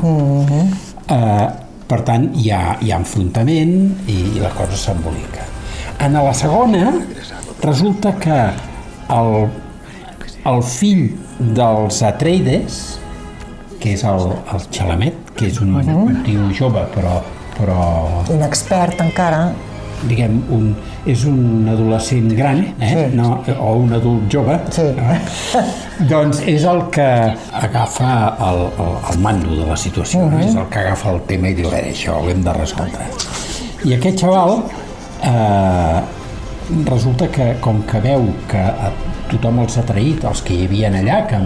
eh, 1.07 1.47
per 1.87 2.01
tant, 2.07 2.29
hi 2.35 2.51
ha, 2.51 2.77
hi 2.83 2.91
ha 2.91 2.99
enfrontament 2.99 3.73
i, 4.07 4.17
i 4.35 4.43
la 4.43 4.51
cosa 4.55 4.77
s'embolica. 4.79 5.47
En 6.01 6.15
la 6.17 6.33
segona, 6.33 6.91
resulta 7.63 8.13
que 8.19 8.37
el, 9.15 9.33
el 10.51 10.63
fill 10.65 11.03
dels 11.55 12.01
Atreides, 12.05 12.79
que 13.81 13.95
és 13.95 14.05
el, 14.07 14.31
el 14.53 14.65
Chalamet, 14.73 15.33
que 15.37 15.47
és 15.47 15.59
un, 15.63 15.75
uh 15.75 15.83
-huh. 15.83 16.05
un 16.07 16.23
tio 16.23 16.47
jove, 16.57 16.85
però, 16.95 17.21
però 17.57 17.77
Inexpert 18.33 19.01
encara. 19.01 19.51
Diguem, 20.07 20.41
un, 20.53 20.75
és 21.09 21.25
un 21.29 21.67
adolescent 21.71 22.29
gran, 22.37 22.61
eh? 22.79 22.89
Sí. 22.91 23.15
no, 23.17 23.43
o 23.59 23.73
un 23.81 23.93
adult 23.93 24.31
jove, 24.33 24.59
Sí. 24.73 24.81
eh? 24.81 25.19
doncs 26.11 26.41
és 26.49 26.63
el 26.65 26.83
que 26.93 27.07
agafa 27.61 28.13
el, 28.49 28.63
el, 28.85 28.95
el 29.13 29.19
mando 29.19 29.55
de 29.55 29.67
la 29.69 29.77
situació, 29.77 30.25
uh 30.25 30.31
-huh. 30.33 30.47
és 30.47 30.55
el 30.55 30.67
que 30.69 30.79
agafa 30.79 31.11
el 31.11 31.21
tema 31.21 31.49
i 31.49 31.53
diu, 31.53 31.69
"Eh, 31.73 31.91
això 31.93 32.17
ho 32.21 32.29
hem 32.29 32.43
de 32.43 32.53
resoldre. 32.53 33.05
I 33.83 33.93
aquest 33.93 34.19
xaval 34.19 34.63
eh, 35.23 36.01
resulta 36.85 37.27
que, 37.27 37.55
com 37.59 37.81
que 37.83 37.99
veu 37.99 38.33
que 38.47 38.63
tothom 39.29 39.59
els 39.59 39.77
ha 39.77 39.83
traït, 39.85 40.23
els 40.23 40.41
que 40.41 40.53
hi 40.53 40.65
havia 40.65 40.89
allà, 40.89 41.25
que 41.27 41.37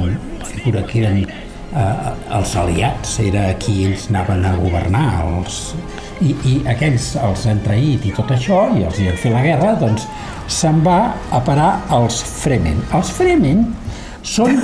figura 0.46 0.84
que 0.84 1.00
eren 1.00 1.28
eh, 1.76 2.14
els 2.38 2.56
aliats, 2.62 3.20
era 3.20 3.50
qui 3.62 3.86
ells 3.90 4.08
anaven 4.10 4.46
a 4.46 4.56
governar, 4.60 5.06
els, 5.28 5.60
i, 6.24 6.32
i 6.48 6.56
aquells 6.72 7.12
els 7.20 7.46
han 7.52 7.60
traït 7.66 8.06
i 8.08 8.14
tot 8.16 8.32
això, 8.32 8.66
i 8.78 8.86
els 8.88 9.00
hi 9.00 9.10
han 9.12 9.18
fet 9.22 9.36
la 9.36 9.44
guerra, 9.46 9.76
doncs 9.82 10.08
se'n 10.48 10.82
va 10.86 11.00
a 11.34 11.40
parar 11.46 11.72
als 11.94 12.22
Fremen. 12.24 12.82
Els 12.96 13.10
Fremen 13.18 13.66
són 14.26 14.60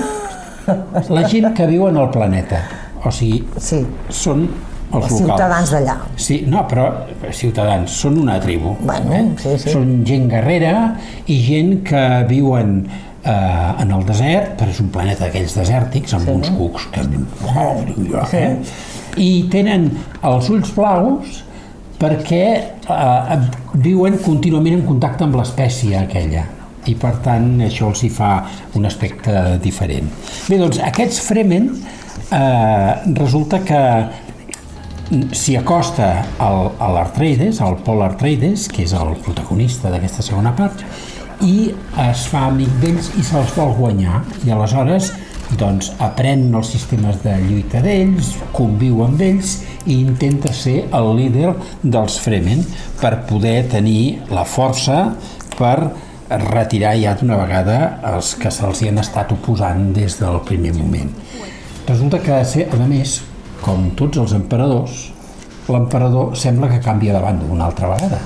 la 1.15 1.23
gent 1.29 1.51
que 1.57 1.67
viu 1.69 1.87
en 1.89 1.97
el 1.97 2.09
planeta, 2.13 2.61
o 3.03 3.11
sigui, 3.13 3.41
Sí, 3.57 3.81
són 4.09 4.45
els, 4.45 5.05
els 5.07 5.11
locals. 5.11 5.17
ciutadans 5.23 5.71
d'allà. 5.73 5.95
Sí, 6.19 6.41
no, 6.51 6.65
però 6.69 6.89
ciutadans, 7.33 7.93
són 8.03 8.17
una 8.21 8.35
tribu. 8.43 8.75
Bueno, 8.83 9.21
sí, 9.41 9.55
sí. 9.57 9.71
Són 9.73 10.01
gent 10.07 10.27
guerrera 10.31 10.73
i 11.31 11.37
gent 11.45 11.77
que 11.87 12.03
viuen 12.29 12.81
eh, 13.23 13.81
en 13.83 13.91
el 13.91 14.05
desert, 14.07 14.55
però 14.59 14.71
és 14.73 14.81
un 14.83 14.89
planeta 14.93 15.25
d'aquells 15.27 15.55
desèrtics, 15.59 16.15
amb 16.17 16.27
sí. 16.27 16.35
uns 16.39 16.51
cucs 16.57 16.89
que... 16.93 17.05
Jo, 18.09 18.25
eh? 18.37 18.51
I 19.21 19.31
tenen 19.51 19.89
els 20.27 20.49
ulls 20.53 20.71
blaus 20.75 21.41
perquè 22.01 22.45
eh, 22.57 23.37
viuen 23.83 24.17
contínuament 24.23 24.79
en 24.79 24.87
contacte 24.87 25.27
amb 25.27 25.37
l'espècie 25.37 25.99
aquella 25.99 26.47
i 26.89 26.95
per 26.97 27.13
tant 27.21 27.59
això 27.61 27.91
els 27.91 28.01
hi 28.01 28.09
fa 28.09 28.31
un 28.79 28.87
aspecte 28.89 29.59
diferent. 29.61 30.07
Bé, 30.49 30.57
doncs 30.57 30.79
aquests 30.81 31.21
Fremen 31.27 31.69
eh, 31.77 32.91
resulta 33.19 33.61
que 33.65 33.81
s'hi 35.11 35.57
acosta 35.59 36.09
al, 36.39 36.71
a 36.79 36.87
l'Artreides, 36.95 37.59
al 37.61 37.77
Paul 37.85 38.01
Artreides, 38.05 38.69
que 38.71 38.85
és 38.85 38.93
el 38.97 39.17
protagonista 39.25 39.91
d'aquesta 39.91 40.23
segona 40.25 40.55
part, 40.57 40.85
i 41.45 41.71
es 42.07 42.27
fa 42.31 42.47
amic 42.51 42.71
d'ells 42.81 43.11
i 43.19 43.25
se'ls 43.25 43.53
vol 43.57 43.75
guanyar. 43.77 44.21
I 44.45 44.53
aleshores 44.53 45.11
doncs, 45.59 45.91
aprèn 45.99 46.47
els 46.55 46.71
sistemes 46.71 47.19
de 47.23 47.33
lluita 47.43 47.81
d'ells, 47.83 48.35
conviu 48.55 49.01
amb 49.05 49.21
ells 49.25 49.57
i 49.85 49.97
intenta 49.99 50.53
ser 50.55 50.85
el 50.95 51.11
líder 51.17 51.53
dels 51.83 52.19
Fremen 52.23 52.63
per 53.01 53.17
poder 53.29 53.57
tenir 53.71 54.21
la 54.31 54.45
força 54.47 55.03
per 55.57 55.75
retirar 56.31 56.93
ja 56.95 57.15
d'una 57.19 57.39
vegada 57.41 57.79
els 58.13 58.35
que 58.39 58.51
se'ls 58.53 58.85
han 58.87 59.01
estat 59.03 59.33
oposant 59.35 59.91
des 59.95 60.15
del 60.21 60.39
primer 60.47 60.73
moment. 60.77 61.11
Resulta 61.87 62.21
que, 62.23 62.37
ser, 62.45 62.69
a 62.71 62.87
més, 62.87 63.19
com 63.61 63.89
tots 63.99 64.21
els 64.21 64.35
emperadors, 64.37 65.09
l'emperador 65.71 66.37
sembla 66.39 66.69
que 66.71 66.79
canvia 66.83 67.17
de 67.17 67.23
banda 67.23 67.49
una 67.51 67.67
altra 67.67 67.91
vegada. 67.91 68.21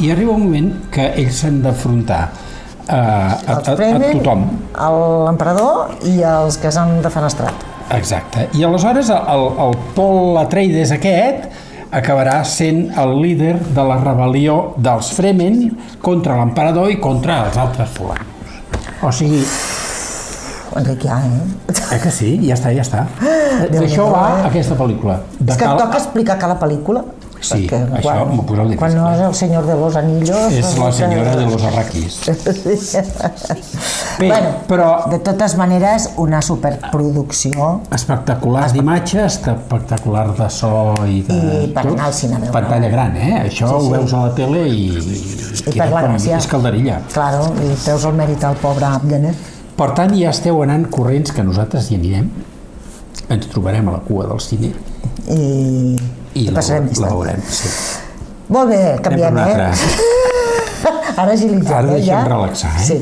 I 0.00 0.10
arriba 0.12 0.32
un 0.32 0.44
moment 0.44 0.72
que 0.92 1.06
ells 1.16 1.40
s'han 1.40 1.62
d'afrontar 1.64 2.22
a, 2.86 2.96
a, 2.96 2.98
a, 2.98 3.54
a 3.56 3.76
Fremen, 3.76 4.20
tothom. 4.20 4.44
l'emperador 5.26 5.96
i 6.06 6.18
els 6.22 6.58
que 6.62 6.70
s'han 6.72 7.00
defenestrat. 7.04 7.64
Exacte. 7.96 8.48
I 8.58 8.66
aleshores 8.66 9.10
el, 9.14 9.46
el 9.62 9.78
Paul 9.96 10.36
Atreides 10.42 10.92
aquest 10.94 11.48
acabarà 11.96 12.40
sent 12.44 12.90
el 12.98 13.14
líder 13.22 13.54
de 13.72 13.86
la 13.88 13.96
rebel·lió 14.02 14.58
dels 14.76 15.12
Fremen 15.16 15.70
contra 16.02 16.36
l'emperador 16.40 16.90
i 16.92 17.00
contra 17.00 17.44
els 17.46 17.56
altres 17.62 17.94
fulanos. 17.96 18.34
O 19.06 19.12
sigui, 19.14 19.42
Enric, 20.76 21.06
ja, 21.06 21.20
eh? 21.24 21.74
eh 21.94 21.98
que 22.02 22.10
sí? 22.12 22.34
Ja 22.44 22.56
està, 22.56 22.72
ja 22.76 22.82
està. 22.84 23.06
D'això 23.72 24.10
va 24.12 24.24
eh? 24.34 24.48
aquesta 24.50 24.76
pel·lícula. 24.76 25.20
De 25.38 25.54
És 25.54 25.56
que 25.56 25.64
cal- 25.64 25.78
toca 25.80 25.96
explicar 26.02 26.36
cada 26.42 26.58
pel·lícula. 26.60 27.04
Sí, 27.40 27.66
això 27.68 28.24
m'ho 28.30 28.42
poseu 28.48 28.64
difícil. 28.70 28.80
Quan 28.80 28.94
no 28.96 29.06
és 29.12 29.20
el 29.26 29.34
senyor 29.36 29.66
de 29.68 29.76
los 29.78 29.96
anillos... 30.00 30.52
És 30.56 30.76
la 30.80 30.90
senyora 30.92 31.34
de 31.36 31.46
los 31.46 31.62
arraquis. 31.68 32.18
Bé, 34.18 34.28
bueno, 34.28 34.52
però 34.66 34.88
De 35.10 35.18
totes 35.20 35.56
maneres, 35.60 36.08
una 36.16 36.40
superproducció 36.42 37.68
espectaculars 37.92 38.72
d'imatge, 38.72 39.24
espectacular 39.26 40.26
de 40.38 40.48
so 40.50 40.72
i 41.04 41.20
de... 41.26 41.38
I 41.66 41.70
per 41.76 41.84
anar 41.90 42.08
al 42.08 42.16
cinema, 42.16 42.50
Pantalla 42.54 42.90
gran, 42.92 43.16
eh? 43.20 43.34
Això 43.44 43.68
Sí, 43.68 43.76
ho 43.76 43.92
veus 43.92 44.16
a 44.16 44.24
la 44.26 44.34
tele 44.38 44.64
i... 44.70 44.88
i 44.96 45.76
per 45.76 45.90
la 45.92 46.06
gràcia. 46.08 46.40
És 46.40 46.48
calderilla. 46.50 47.02
Claro, 47.12 47.52
i 47.60 47.74
treus 47.84 48.08
el 48.08 48.16
mèrit 48.18 48.44
al 48.48 48.58
pobre 48.62 48.88
Abdenet. 48.88 49.54
Per 49.76 49.90
tant, 49.96 50.14
ja 50.16 50.32
esteu 50.32 50.62
anant 50.64 50.88
corrents 50.92 51.34
que 51.36 51.44
nosaltres 51.44 51.90
hi 51.90 52.00
anirem. 52.00 52.30
Ens 53.28 53.48
trobarem 53.50 53.88
a 53.90 53.96
la 53.96 54.02
cua 54.06 54.26
del 54.28 54.38
cine 54.38 54.68
I, 55.26 55.96
i 56.36 56.46
la, 56.50 56.58
passarem 56.60 56.88
la 57.00 57.12
veurem. 57.12 57.42
Sí. 57.48 57.70
Molt 58.52 58.70
bé, 58.70 58.80
canviem, 59.02 59.38
eh? 59.40 59.44
altra. 59.44 59.70
Ara 61.22 61.32
agilitzem, 61.32 61.72
Ara 61.74 61.88
eh, 61.88 61.94
deixem 61.96 62.12
ja? 62.12 62.24
relaxar, 62.28 62.72
eh? 62.78 62.84
Sí. 62.86 62.98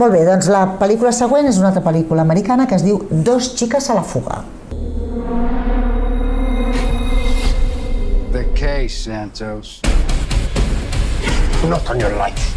Molt 0.00 0.14
bé, 0.14 0.22
doncs 0.28 0.48
la 0.52 0.62
pel·lícula 0.80 1.12
següent 1.16 1.48
és 1.50 1.58
una 1.60 1.72
altra 1.72 1.82
pel·lícula 1.84 2.24
americana 2.24 2.68
que 2.68 2.78
es 2.78 2.84
diu 2.86 3.02
Dos 3.10 3.52
xiques 3.58 3.90
a 3.90 3.98
la 3.98 4.04
fuga. 4.06 4.42
The 8.32 8.46
case, 8.56 9.04
Santos. 9.04 9.80
Not 11.68 11.88
on 11.90 12.00
your 12.00 12.16
life. 12.16 12.52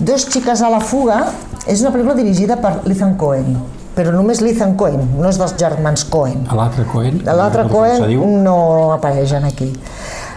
Dos 0.00 0.26
xiques 0.30 0.62
a 0.62 0.68
la 0.70 0.80
fuga 0.80 1.24
és 1.66 1.80
una 1.82 1.90
pel·lícula 1.90 2.14
dirigida 2.14 2.56
per 2.62 2.76
Ethan 2.86 3.16
Cohen, 3.18 3.56
però 3.96 4.12
només 4.12 4.42
l'Ethan 4.44 4.76
Cohen, 4.76 5.02
no 5.16 5.30
és 5.30 5.40
dels 5.40 5.56
germans 5.58 6.04
Cohen. 6.12 6.44
A 6.52 6.56
l'altre 6.58 6.84
Cohen... 6.90 7.22
L'altre 7.24 7.64
Cohen 7.70 8.42
no 8.44 8.56
apareixen 8.92 9.46
aquí. 9.48 9.70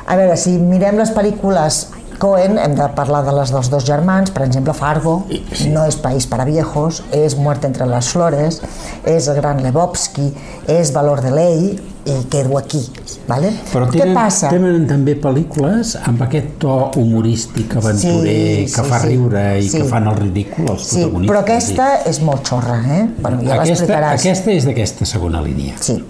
A 0.09 0.15
veure, 0.17 0.37
si 0.39 0.55
mirem 0.57 0.97
les 0.97 1.11
pel·lícules 1.13 1.83
Cohen, 2.19 2.57
hem 2.59 2.73
de 2.75 2.87
parlar 2.95 3.21
de 3.23 3.31
les 3.31 3.51
dels 3.55 3.69
dos 3.71 3.85
germans, 3.87 4.31
per 4.35 4.43
exemple, 4.47 4.73
Fargo, 4.75 5.21
Sí. 5.29 5.69
No 5.71 5.85
és 5.87 5.95
País 5.99 6.27
para 6.27 6.45
Viejos, 6.45 7.03
és 7.15 7.35
Muerte 7.39 7.67
entre 7.67 7.87
les 7.87 8.09
Flores, 8.11 8.59
és 9.07 9.27
El 9.27 9.39
Gran 9.39 9.61
Lebowski, 9.63 10.27
és 10.67 10.91
Valor 10.95 11.21
de 11.23 11.31
Ley, 11.31 11.79
i 12.09 12.25
quedo 12.29 12.57
aquí. 12.57 12.81
Vale? 13.27 13.51
Però 13.71 13.87
Què 13.89 13.99
tenen, 14.01 14.13
passa? 14.17 14.49
tenen 14.49 14.87
també 14.89 15.15
pel·lícules 15.21 15.95
amb 16.03 16.21
aquest 16.25 16.57
to 16.59 16.91
humorístic, 16.97 17.75
aventurer, 17.77 18.67
Sí, 18.67 18.73
que 18.75 18.83
sí, 18.83 18.89
fa 18.89 18.99
sí. 18.99 19.07
riure 19.07 19.59
i 19.59 19.69
Sí. 19.69 19.77
que 19.77 19.83
fan 19.85 20.07
el 20.07 20.15
ridícul 20.17 20.69
els 20.69 20.81
Sí, 20.83 21.01
protagonistes. 21.01 21.29
però 21.35 21.39
aquesta 21.43 21.89
és 22.05 22.21
molt 22.21 22.47
xorra, 22.47 22.79
eh? 22.97 23.09
Bueno, 23.19 23.41
ja 23.43 23.61
aquesta, 23.61 23.99
aquesta 24.13 24.51
és 24.51 24.65
d'aquesta 24.65 25.05
segona 25.05 25.41
línia. 25.41 25.75
Sí. 25.79 26.03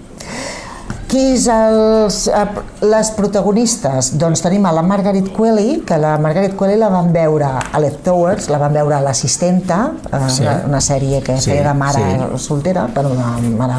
Qui 1.10 1.32
és 1.34 1.48
els, 1.48 2.30
les 2.86 3.08
protagonistes? 3.16 4.12
Doncs 4.16 4.42
tenim 4.44 4.66
a 4.66 4.70
la 4.72 4.82
Margaret 4.86 5.32
Qualley, 5.34 5.80
que 5.84 5.96
la 5.98 6.12
Margaret 6.22 6.54
Qualley 6.54 6.76
la 6.78 6.88
van 6.88 7.12
veure 7.12 7.48
a 7.72 7.80
Leftovers, 7.82 8.46
la 8.48 8.58
van 8.62 8.72
veure 8.72 8.94
a 8.94 9.00
l'assistenta, 9.00 9.90
eh, 10.12 10.16
Sí. 10.28 10.42
una, 10.42 10.62
una 10.68 10.78
sèrie 10.80 11.20
que 11.20 11.36
Sí, 11.40 11.50
feia 11.50 11.64
de 11.72 11.74
mare 11.74 11.98
sí. 11.98 12.38
soltera, 12.38 12.86
bueno, 12.94 13.10
de 13.10 13.48
mare 13.56 13.74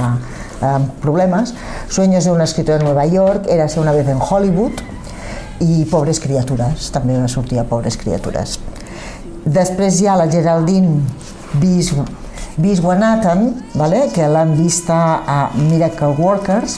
amb 0.62 0.94
problemes. 1.01 1.53
Sueños 1.89 2.25
de 2.25 2.32
una 2.32 2.46
escritora 2.46 2.77
de 2.77 2.86
Nueva 2.86 3.06
York, 3.06 3.46
era 3.50 3.68
ser 3.68 3.82
una 3.82 3.91
vez 3.91 4.08
en 4.08 4.20
Hollywood, 4.22 4.82
i 5.62 5.86
Pobres 5.86 6.20
criatures, 6.20 6.89
també 6.94 7.18
va 7.20 7.30
sortir 7.30 7.60
a 7.62 7.65
Pobres 7.70 7.98
criatures. 8.01 8.58
Després 9.46 10.01
hi 10.01 10.08
ha 10.10 10.18
la 10.18 10.30
Geraldine 10.30 11.01
Bis, 11.62 11.94
Biswanathan, 12.62 13.48
vale? 13.75 14.08
que 14.13 14.27
l'han 14.27 14.56
vista 14.58 15.22
a 15.25 15.39
Miracle 15.58 16.15
Workers, 16.18 16.77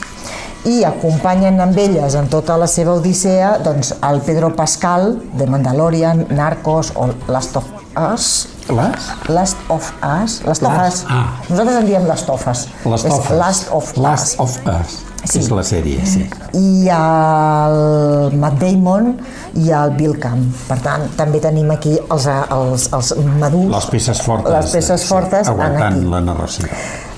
i 0.64 0.80
acompanyen 0.88 1.60
amb 1.60 1.76
elles 1.76 2.14
en 2.16 2.30
tota 2.32 2.56
la 2.56 2.68
seva 2.70 2.94
odissea 2.96 3.58
doncs, 3.64 3.92
el 4.00 4.22
Pedro 4.24 4.54
Pascal 4.56 5.18
de 5.36 5.46
Mandalorian, 5.46 6.24
Narcos 6.32 6.94
o 6.96 7.10
Last 7.28 7.58
of 7.60 7.68
Us, 8.00 8.53
Les? 8.68 9.08
Last 9.28 9.56
of 9.68 9.92
Us, 10.02 10.42
Last 10.44 10.62
of 10.62 10.72
Last- 10.72 11.04
Us. 11.04 11.06
ah. 11.10 11.40
Nosaltres 11.48 11.76
en 11.82 11.86
diem 11.86 12.06
Last 12.08 12.28
of 12.30 12.46
Us. 12.48 12.68
Les 12.84 13.04
És 13.04 13.10
Tofes. 13.12 13.36
Last 13.38 13.68
of 13.72 13.96
Last 13.96 14.34
Us. 14.34 14.40
of 14.40 14.56
Us. 14.66 15.02
Sí. 15.24 15.38
És 15.40 15.50
la 15.50 15.62
sèrie, 15.64 16.04
sí. 16.04 16.28
i 16.52 16.88
el 16.92 18.34
Matt 18.36 18.58
Damon 18.60 19.14
i 19.56 19.70
el 19.72 19.90
Bill 19.96 20.18
Camp. 20.20 20.42
Per 20.68 20.76
tant, 20.84 21.06
també 21.16 21.40
tenim 21.40 21.70
aquí 21.72 21.94
els, 22.10 22.26
els, 22.28 22.90
els 22.92 23.14
madurs, 23.40 23.70
Les 23.74 23.86
peces 23.86 24.20
fortes. 24.22 24.52
les 24.52 24.70
peces 24.72 25.00
sí, 25.00 25.06
fortes 25.08 25.48
en 25.48 25.54
aguantant 25.54 25.96
aquí. 25.96 26.04
la 26.12 26.20
narració. 26.20 26.68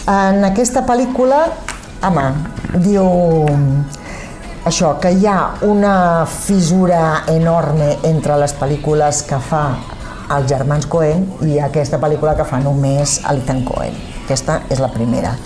En 0.06 0.44
aquesta 0.44 0.84
pel·lícula, 0.86 1.48
home, 2.06 2.28
diu... 2.84 3.08
això, 4.66 4.96
que 5.00 5.10
hi 5.14 5.26
ha 5.26 5.54
una 5.62 6.26
fissura 6.26 7.24
enorme 7.30 7.96
entre 8.04 8.36
les 8.38 8.54
pel·lícules 8.54 9.22
que 9.26 9.38
fa 9.38 9.64
els 10.34 10.48
germans 10.50 10.86
Cohen 10.90 11.26
i 11.46 11.60
aquesta 11.62 12.00
pel·lícula 12.02 12.34
que 12.38 12.46
fa 12.48 12.58
només 12.62 13.20
l'Ethan 13.26 13.62
Cohen. 13.66 13.94
Aquesta 14.24 14.60
és 14.72 14.82
la 14.82 14.90
primera. 14.94 15.36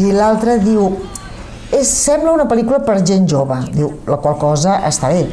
I 0.00 0.12
l'altra 0.12 0.58
diu, 0.60 0.90
és, 1.72 1.88
sembla 1.88 2.34
una 2.34 2.48
pel·lícula 2.48 2.82
per 2.84 3.00
gent 3.06 3.28
jove, 3.28 3.58
diu, 3.72 3.92
la 4.08 4.20
qual 4.20 4.36
cosa 4.40 4.80
està 4.88 5.12
bé. 5.12 5.24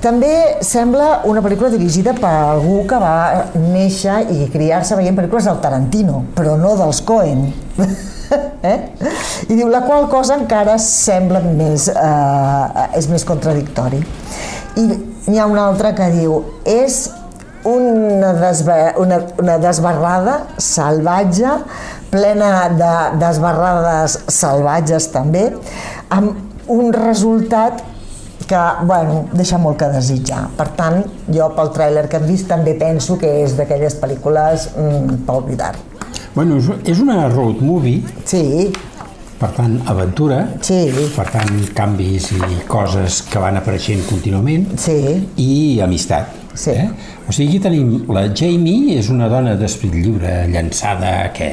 També 0.00 0.32
sembla 0.64 1.26
una 1.28 1.42
pel·lícula 1.44 1.68
dirigida 1.74 2.14
per 2.16 2.30
algú 2.30 2.78
que 2.88 2.96
va 3.00 3.50
néixer 3.60 4.22
i 4.32 4.46
criar-se 4.52 4.96
veient 4.96 5.18
pel·lícules 5.18 5.44
del 5.44 5.60
Tarantino, 5.60 6.22
però 6.36 6.56
no 6.56 6.72
dels 6.78 7.02
Cohen. 7.04 7.50
eh? 8.70 8.78
I 9.48 9.58
diu, 9.58 9.68
la 9.68 9.82
qual 9.84 10.08
cosa 10.08 10.38
encara 10.40 10.78
sembla 10.80 11.42
més, 11.44 11.90
eh, 11.92 12.86
és 12.96 13.10
més 13.12 13.28
contradictori. 13.28 14.00
I 14.80 14.86
n'hi 15.28 15.36
ha 15.36 15.48
una 15.50 15.66
altra 15.68 15.92
que 15.92 16.08
diu, 16.14 16.38
és 16.64 17.02
una, 17.64 18.32
desba, 18.38 18.78
una, 18.98 19.20
una 19.38 19.58
desbarrada 19.58 20.36
salvatge, 20.58 21.56
plena 22.10 22.68
de 22.74 22.92
desbarrades 23.20 24.18
salvatges 24.32 25.10
també, 25.12 25.50
amb 26.10 26.70
un 26.70 26.92
resultat 26.94 27.82
que, 28.50 28.60
bueno, 28.82 29.24
deixa 29.32 29.58
molt 29.62 29.78
que 29.78 29.90
desitjar. 29.92 30.48
Per 30.58 30.66
tant, 30.78 31.04
jo 31.30 31.50
pel 31.54 31.70
tràiler 31.74 32.08
que 32.10 32.18
hem 32.18 32.26
vist 32.26 32.48
també 32.50 32.74
penso 32.78 33.18
que 33.20 33.30
és 33.44 33.54
d'aquelles 33.58 33.94
pel·lícules 34.02 34.70
mm, 34.74 35.20
per 35.28 35.36
oblidar. 35.38 35.74
Bueno, 36.34 36.58
és, 36.86 36.98
una 37.02 37.28
road 37.30 37.62
movie, 37.62 38.02
Sí, 38.26 38.70
per 39.40 39.52
tant, 39.56 39.78
aventura, 39.88 40.42
sí, 40.66 40.82
per 41.14 41.24
tant, 41.32 41.62
canvis 41.74 42.30
i 42.36 42.60
coses 42.68 43.22
que 43.30 43.40
van 43.42 43.56
apareixent 43.60 44.02
contínuament, 44.08 44.66
sí, 44.78 44.98
i 45.40 45.50
amistat. 45.82 46.39
Sí. 46.54 46.70
Eh? 46.70 46.88
O 47.28 47.32
sigui, 47.32 47.60
tenim 47.62 48.04
la 48.12 48.26
Jamie, 48.34 48.96
és 48.98 49.08
una 49.12 49.28
dona 49.30 49.54
d'esprit 49.56 49.92
lliure, 49.94 50.46
llançada, 50.50 51.30
que 51.36 51.48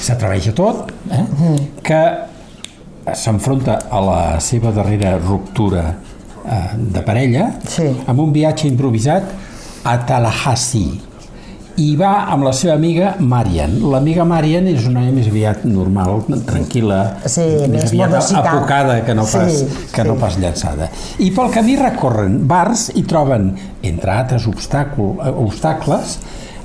s'atreveix 0.00 0.48
a 0.50 0.54
tot, 0.56 0.90
eh? 1.12 1.24
que 1.86 2.00
s'enfronta 3.16 3.78
a 3.90 4.00
la 4.04 4.22
seva 4.44 4.72
darrera 4.74 5.16
ruptura 5.18 5.84
eh, 6.44 6.58
de 6.76 7.02
parella 7.06 7.50
Sí. 7.66 7.88
amb 8.06 8.20
un 8.20 8.32
viatge 8.34 8.68
improvisat 8.68 9.24
a 9.84 9.94
Tallahassee 10.06 10.98
i 11.80 11.94
va 11.96 12.10
amb 12.32 12.44
la 12.44 12.52
seva 12.56 12.74
amiga 12.76 13.14
Marian. 13.24 13.78
L'amiga 13.92 14.24
Marian 14.28 14.66
és 14.68 14.84
una 14.88 15.00
noia 15.00 15.14
més 15.16 15.28
aviat 15.30 15.62
normal, 15.64 16.20
tranquil·la, 16.48 16.98
Sí, 17.24 17.46
més 17.62 17.70
més 17.72 17.86
aviat 17.88 18.16
apocada 18.42 18.98
que 19.06 19.14
no 19.16 19.24
pas, 19.24 19.54
Sí, 19.62 19.86
que 19.94 20.04
no 20.04 20.16
sí. 20.16 20.20
pas 20.20 20.36
llançada. 20.42 20.90
I 21.18 21.30
pel 21.36 21.52
camí 21.54 21.76
recorren 21.80 22.40
bars 22.50 22.90
i 22.94 23.04
troben, 23.08 23.54
entre 23.82 24.12
altres 24.12 24.46
obstàcul, 24.50 25.14
eh, 25.24 25.32
obstacles, 25.44 26.18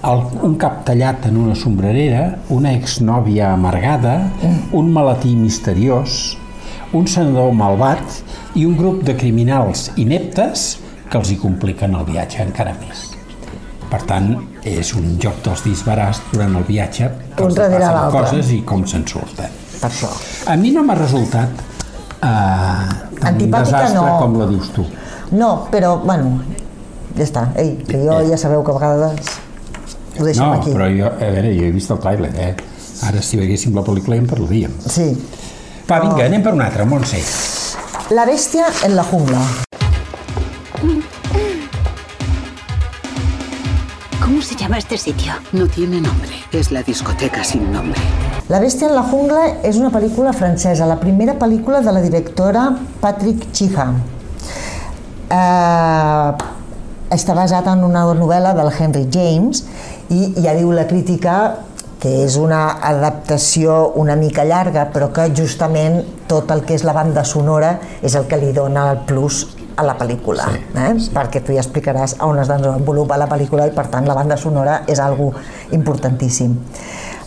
el, 0.06 0.24
un 0.46 0.58
cap 0.62 0.84
tallat 0.86 1.25
en 1.30 1.38
una 1.42 1.56
sombrerera, 1.56 2.25
una 2.54 2.74
exnòvia 2.75 3.54
amargada, 3.54 4.18
un 4.74 4.92
malatí 4.94 5.36
misteriós, 5.36 6.36
un 6.94 7.08
senador 7.08 7.54
malvat 7.56 8.20
i 8.56 8.66
un 8.68 8.75
grup 8.78 9.01
de 9.08 9.16
criminals 9.18 9.90
ineptes 9.96 10.75
que 11.10 11.18
els 11.18 11.32
hi 11.32 11.40
compliquen 11.42 11.96
el 11.96 12.06
viatge 12.06 12.44
encara 12.44 12.75
més. 12.82 13.08
Per 13.90 14.01
tant, 14.10 14.54
és 14.66 14.94
un 14.98 15.18
joc 15.22 15.42
dels 15.46 15.62
disbarats 15.64 16.22
durant 16.32 16.56
el 16.58 16.64
viatge, 16.68 17.10
que 17.36 17.44
Un 17.44 17.50
els 17.51 17.56
darrere 17.60 17.80
passen 17.86 17.96
l'altre. 18.01 18.20
coses 18.22 18.51
i 18.51 18.62
com 18.66 18.86
se'n 18.90 19.06
surten. 19.08 19.50
per 19.82 19.90
això. 19.92 20.10
A 20.50 20.56
mi 20.58 20.72
no 20.72 20.84
m'ha 20.84 20.96
resultat 20.96 21.50
eh, 21.50 22.25
tan 22.25 23.34
Antipàtica 23.34 23.82
desastre 23.82 23.96
no. 24.00 24.18
com 24.20 24.38
la 24.40 24.48
dius 24.50 24.70
tu. 24.74 24.86
No, 25.32 25.68
però, 25.72 25.98
bueno, 26.04 26.40
ja 27.18 27.24
està. 27.24 27.48
Ei, 27.56 27.75
que 27.88 27.98
jo 28.04 28.20
ja 28.30 28.38
sabeu 28.38 28.64
que 28.64 28.72
a 28.72 28.80
vegades 28.80 29.34
ho 30.20 30.24
deixem 30.24 30.44
No, 30.46 30.54
aquí. 30.54 30.72
però 30.72 30.88
jo, 30.90 31.06
a 31.12 31.30
veure, 31.32 31.51
jo 31.58 31.66
he 31.66 31.72
vist 31.75 31.92
el 31.92 32.00
tràiler, 32.00 32.32
eh? 32.40 32.56
Ara, 33.06 33.22
si 33.22 33.38
veiéssim 33.38 33.75
la 33.75 33.84
pel·lícula, 33.84 34.16
ja 34.16 34.22
en 34.24 34.28
parlaríem. 34.30 34.72
Sí. 34.88 35.10
Va, 35.90 36.00
vinga, 36.00 36.25
anem 36.25 36.42
per 36.42 36.54
un 36.56 36.62
altre, 36.62 36.86
Montse. 36.86 37.20
La 38.16 38.25
bestia 38.25 38.66
en 38.86 38.96
la 38.96 39.04
jungla. 39.04 39.42
¿Cómo 44.25 44.42
se 44.42 44.55
llama 44.55 44.79
este 44.79 44.98
sitio? 44.98 45.33
No 45.51 45.68
tiene 45.68 46.01
nombre. 46.01 46.31
Es 46.51 46.72
la 46.72 46.81
discoteca 46.81 47.44
sin 47.44 47.72
nombre. 47.72 48.01
La 48.50 48.59
bèstia 48.59 48.88
en 48.90 48.96
la 48.98 49.03
jungla 49.05 49.44
és 49.61 49.77
una 49.77 49.92
pel·lícula 49.94 50.31
francesa, 50.33 50.88
la 50.90 50.98
primera 50.98 51.35
pel·lícula 51.38 51.83
de 51.85 51.94
la 51.94 52.01
directora 52.01 52.64
Patrick 53.03 53.51
Chiha. 53.53 53.85
Eh, 55.29 56.31
està 57.14 57.35
basat 57.38 57.70
en 57.70 57.85
una 57.85 58.01
novel·la 58.18 58.55
del 58.57 58.74
Henry 58.74 59.05
James 59.14 59.61
i 60.09 60.33
ja 60.42 60.57
diu 60.57 60.74
la 60.74 60.88
crítica 60.90 61.38
que 62.01 62.16
és 62.25 62.40
una 62.42 62.79
adaptació 62.81 63.92
una 64.01 64.18
mica 64.18 64.42
llarga, 64.44 64.88
però 64.90 65.11
que 65.14 65.29
justament 65.38 66.01
tot 66.25 66.50
el 66.50 66.66
que 66.66 66.74
és 66.74 66.83
la 66.83 66.98
banda 66.98 67.22
sonora 67.29 67.75
és 68.01 68.18
el 68.18 68.25
que 68.25 68.42
li 68.42 68.50
dona 68.57 68.90
el 68.96 69.05
plus 69.05 69.46
a 69.75 69.83
la 69.83 69.98
pel·lícula, 70.00 70.48
sí, 70.51 70.61
eh? 70.75 70.94
sí. 71.00 71.11
perquè 71.16 71.42
tu 71.44 71.55
ja 71.55 71.64
explicaràs 71.64 72.18
on 72.25 72.40
es 72.40 72.51
desenvolupa 72.51 73.20
la 73.20 73.27
pel·lícula 73.31 73.68
i 73.68 73.75
per 73.75 73.90
tant 73.92 74.07
la 74.07 74.16
banda 74.18 74.38
sonora 74.40 74.81
és 74.88 75.01
algo 75.03 75.33
importantíssim. 75.75 76.55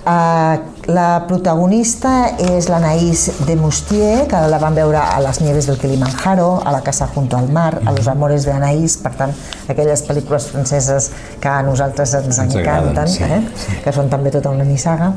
Uh, 0.09 0.57
la 0.89 1.27
protagonista 1.29 2.31
és 2.41 2.71
l'Anaïs 2.73 3.27
de 3.45 3.59
Mustier, 3.61 4.23
que 4.31 4.39
la 4.49 4.57
van 4.63 4.73
veure 4.79 4.97
a 5.03 5.19
les 5.21 5.43
nieves 5.43 5.67
del 5.69 5.77
Kilimanjaro, 5.77 6.63
a 6.65 6.73
la 6.73 6.81
casa 6.87 7.11
junto 7.13 7.37
al 7.37 7.51
mar, 7.53 7.83
a 7.85 7.93
Los 7.93 8.09
amores 8.09 8.47
de 8.47 8.55
Anaïs, 8.55 8.97
per 9.03 9.13
tant, 9.19 9.35
aquelles 9.69 10.07
pel·lícules 10.09 10.49
franceses 10.49 11.11
que 11.43 11.53
a 11.53 11.61
nosaltres 11.67 12.15
ens, 12.23 12.41
Ens 12.41 12.57
agraden, 12.57 12.95
encanten, 12.95 13.13
sí, 13.13 13.27
eh? 13.29 13.77
que 13.85 13.93
són 13.93 14.09
també 14.09 14.33
tota 14.33 14.55
una 14.55 14.65
nissaga. 14.65 15.13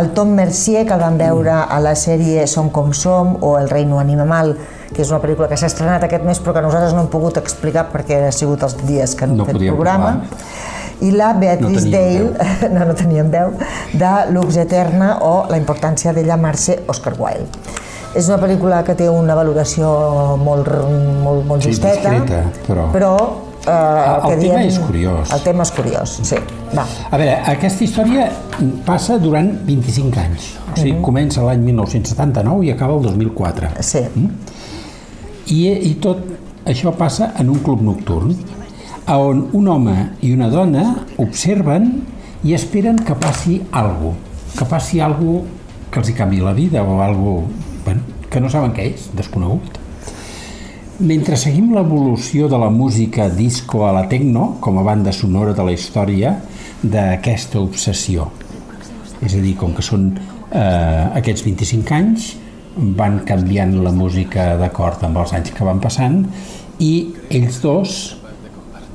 El 0.00 0.14
Tom 0.16 0.32
Mercier, 0.38 0.86
que 0.88 0.96
el 0.96 1.04
van 1.04 1.20
veure 1.20 1.58
a 1.60 1.80
la 1.84 1.92
sèrie 1.92 2.48
Som 2.48 2.72
com 2.72 2.94
som, 2.96 3.36
o 3.44 3.58
El 3.60 3.68
reino 3.68 4.00
animal, 4.00 4.56
que 4.94 5.02
és 5.02 5.10
una 5.10 5.20
pel·lícula 5.22 5.46
que 5.48 5.56
s'ha 5.56 5.66
estrenat 5.70 6.02
aquest 6.04 6.24
mes 6.26 6.40
però 6.42 6.52
que 6.56 6.62
nosaltres 6.64 6.94
no 6.96 7.00
hem 7.04 7.10
pogut 7.12 7.36
explicar 7.38 7.86
perquè 7.92 8.18
ha 8.28 8.32
sigut 8.34 8.62
els 8.66 8.76
dies 8.86 9.14
que 9.14 9.24
han 9.24 9.36
No 9.36 9.44
fet 9.46 9.56
programa. 9.58 10.16
I 11.00 11.10
la 11.16 11.32
Beatrice 11.32 11.86
No 11.88 11.92
Dale, 11.96 12.72
no, 12.74 12.84
no 12.90 12.94
teníem 12.94 13.30
veu, 13.32 13.54
de 13.94 14.10
Lux 14.34 14.56
Eterna 14.60 15.14
o 15.24 15.46
La 15.48 15.56
importància 15.56 16.12
d'ella 16.12 16.36
Marce 16.36 16.82
Oscar 16.88 17.14
Wilde. 17.18 17.48
És 18.14 18.26
una 18.28 18.36
pel·lícula 18.42 18.82
que 18.84 18.96
té 18.98 19.06
una 19.08 19.36
valoració 19.38 19.86
molt, 20.36 20.66
molt, 21.22 21.46
molt 21.46 21.62
Sí, 21.62 21.70
justeta, 21.70 22.10
discreta, 22.10 22.42
però- 22.66 22.88
però 22.92 23.12
eh, 23.64 23.70
El 23.70 24.22
que 24.28 24.36
tema 24.42 24.58
diem- 24.58 24.66
és 24.66 24.78
curiós. 24.80 25.30
El 25.32 25.40
tema 25.46 25.62
és 25.62 25.70
curiós, 25.70 26.18
sí. 26.26 26.36
Va. 26.76 26.84
A 27.10 27.16
veure, 27.16 27.38
aquesta 27.54 27.84
història 27.84 28.28
passa 28.84 29.16
durant 29.18 29.52
25 29.64 30.18
anys. 30.20 30.50
O 30.72 30.76
sigui, 30.76 31.00
comença 31.00 31.40
l'any 31.42 31.62
1979 31.70 32.66
i 32.66 32.70
acaba 32.72 32.94
el 32.98 33.02
2004. 33.02 33.68
Sí. 33.80 34.04
I, 35.50 35.60
I 35.90 35.94
tot 36.02 36.22
això 36.68 36.92
passa 36.96 37.32
en 37.40 37.50
un 37.50 37.60
club 37.64 37.82
nocturn, 37.82 38.34
on 39.10 39.48
un 39.58 39.68
home 39.68 39.96
i 40.22 40.30
una 40.30 40.50
dona 40.52 40.84
observen 41.18 41.88
i 42.46 42.54
esperen 42.54 43.00
que 43.02 43.16
passi 43.18 43.56
alguna 43.74 44.28
que 44.56 44.66
passi 44.68 45.00
alguna 45.00 45.46
que 45.90 45.98
els 45.98 46.10
hi 46.10 46.14
canvi 46.14 46.40
la 46.42 46.52
vida 46.54 46.82
o 46.82 47.00
alguna 47.02 47.48
bueno, 47.84 48.02
que 48.30 48.40
no 48.40 48.50
saben 48.50 48.74
què 48.76 48.86
és, 48.92 49.08
desconegut. 49.16 49.78
Mentre 51.00 51.38
seguim 51.40 51.72
l'evolució 51.74 52.46
de 52.52 52.58
la 52.60 52.68
música 52.70 53.28
disco 53.32 53.86
a 53.88 53.92
la 53.96 54.04
techno 54.08 54.56
com 54.60 54.78
a 54.78 54.84
banda 54.86 55.14
sonora 55.16 55.54
de 55.56 55.64
la 55.64 55.72
història 55.72 56.36
d'aquesta 56.82 57.58
obsessió. 57.60 58.28
És 59.24 59.34
a 59.34 59.40
dir, 59.40 59.56
com 59.56 59.72
que 59.74 59.82
són 59.84 60.12
eh, 60.12 61.08
aquests 61.18 61.44
25 61.46 61.96
anys, 61.96 62.28
van 62.80 63.20
canviant 63.28 63.74
la 63.84 63.92
música 63.92 64.54
d'acord 64.60 65.02
amb 65.04 65.20
els 65.20 65.34
anys 65.36 65.52
que 65.56 65.66
van 65.66 65.80
passant 65.82 66.22
i 66.80 66.92
ells 67.28 67.60
dos, 67.60 67.96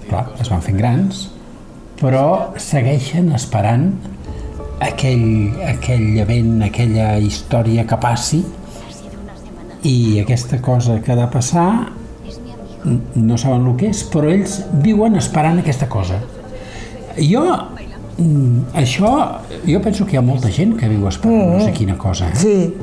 clar, 0.09 0.25
es 0.41 0.49
van 0.49 0.63
fent 0.65 0.79
grans, 0.79 1.27
però 1.99 2.55
segueixen 2.59 3.29
esperant 3.37 3.91
aquell, 4.83 5.53
aquell 5.69 6.17
event, 6.23 6.57
aquella 6.65 7.15
història 7.21 7.85
que 7.87 7.99
passi 8.01 8.41
i 9.85 9.95
aquesta 10.23 10.59
cosa 10.65 10.97
que 11.05 11.13
ha 11.13 11.19
de 11.19 11.29
passar 11.31 11.69
no 13.15 13.37
saben 13.37 13.65
el 13.65 13.77
que 13.79 13.89
és, 13.93 14.03
però 14.09 14.29
ells 14.29 14.59
viuen 14.83 15.17
esperant 15.17 15.61
aquesta 15.61 15.87
cosa. 15.89 16.19
Jo, 17.17 17.45
mm, 18.17 18.75
això, 18.81 19.11
jo 19.67 19.81
penso 19.83 20.05
que 20.05 20.15
hi 20.15 20.17
ha 20.17 20.25
molta 20.25 20.49
gent 20.51 20.75
que 20.79 20.87
viu 20.91 21.07
esperant 21.07 21.55
no 21.57 21.63
sé 21.63 21.71
quina 21.73 21.97
cosa. 21.97 22.29
Eh? 22.31 22.35
Sí, 22.35 22.73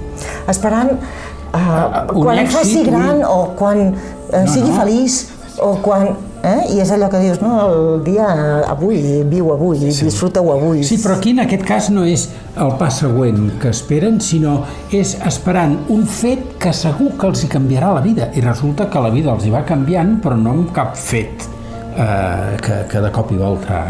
esperant 0.48 0.90
uh, 0.96 2.16
un 2.16 2.24
quan 2.24 2.38
èxit, 2.42 2.58
faci 2.58 2.80
un- 2.82 2.90
gran 2.90 3.22
o 3.28 3.38
quan 3.58 3.88
uh, 3.92 3.94
No, 4.32 4.46
sigui 4.50 4.68
no. 4.70 4.76
feliç 4.80 5.22
o 5.62 5.74
quan... 5.84 6.12
Eh? 6.42 6.72
I 6.74 6.80
és 6.82 6.90
allò 6.90 7.06
que 7.06 7.20
dius, 7.22 7.36
no, 7.38 7.52
el 7.70 8.00
dia 8.02 8.24
avui, 8.66 8.96
viu 9.30 9.52
avui, 9.54 9.76
sí. 9.92 10.08
disfruta-ho 10.08 10.48
avui. 10.50 10.80
Sí, 10.82 10.96
però 10.98 11.14
aquí 11.14 11.30
en 11.36 11.38
aquest 11.44 11.62
cas 11.68 11.86
no 11.94 12.02
és 12.02 12.24
el 12.58 12.72
pas 12.80 12.96
següent 12.98 13.60
que 13.62 13.70
esperen, 13.70 14.16
sinó 14.18 14.56
és 14.90 15.12
esperant 15.22 15.76
un 15.94 16.02
fet 16.10 16.56
que 16.58 16.72
segur 16.74 17.12
que 17.20 17.28
els 17.30 17.44
hi 17.44 17.50
canviarà 17.52 17.92
la 17.94 18.02
vida. 18.02 18.26
I 18.34 18.42
resulta 18.42 18.88
que 18.90 19.04
la 19.04 19.12
vida 19.14 19.30
els 19.30 19.46
hi 19.46 19.52
va 19.54 19.62
canviant, 19.68 20.16
però 20.24 20.34
no 20.34 20.50
amb 20.56 20.72
cap 20.74 20.96
fet 20.98 21.46
eh, 21.94 22.58
que, 22.58 22.80
que 22.90 23.04
de 23.06 23.12
cop 23.14 23.30
i 23.30 23.38
volta 23.38 23.84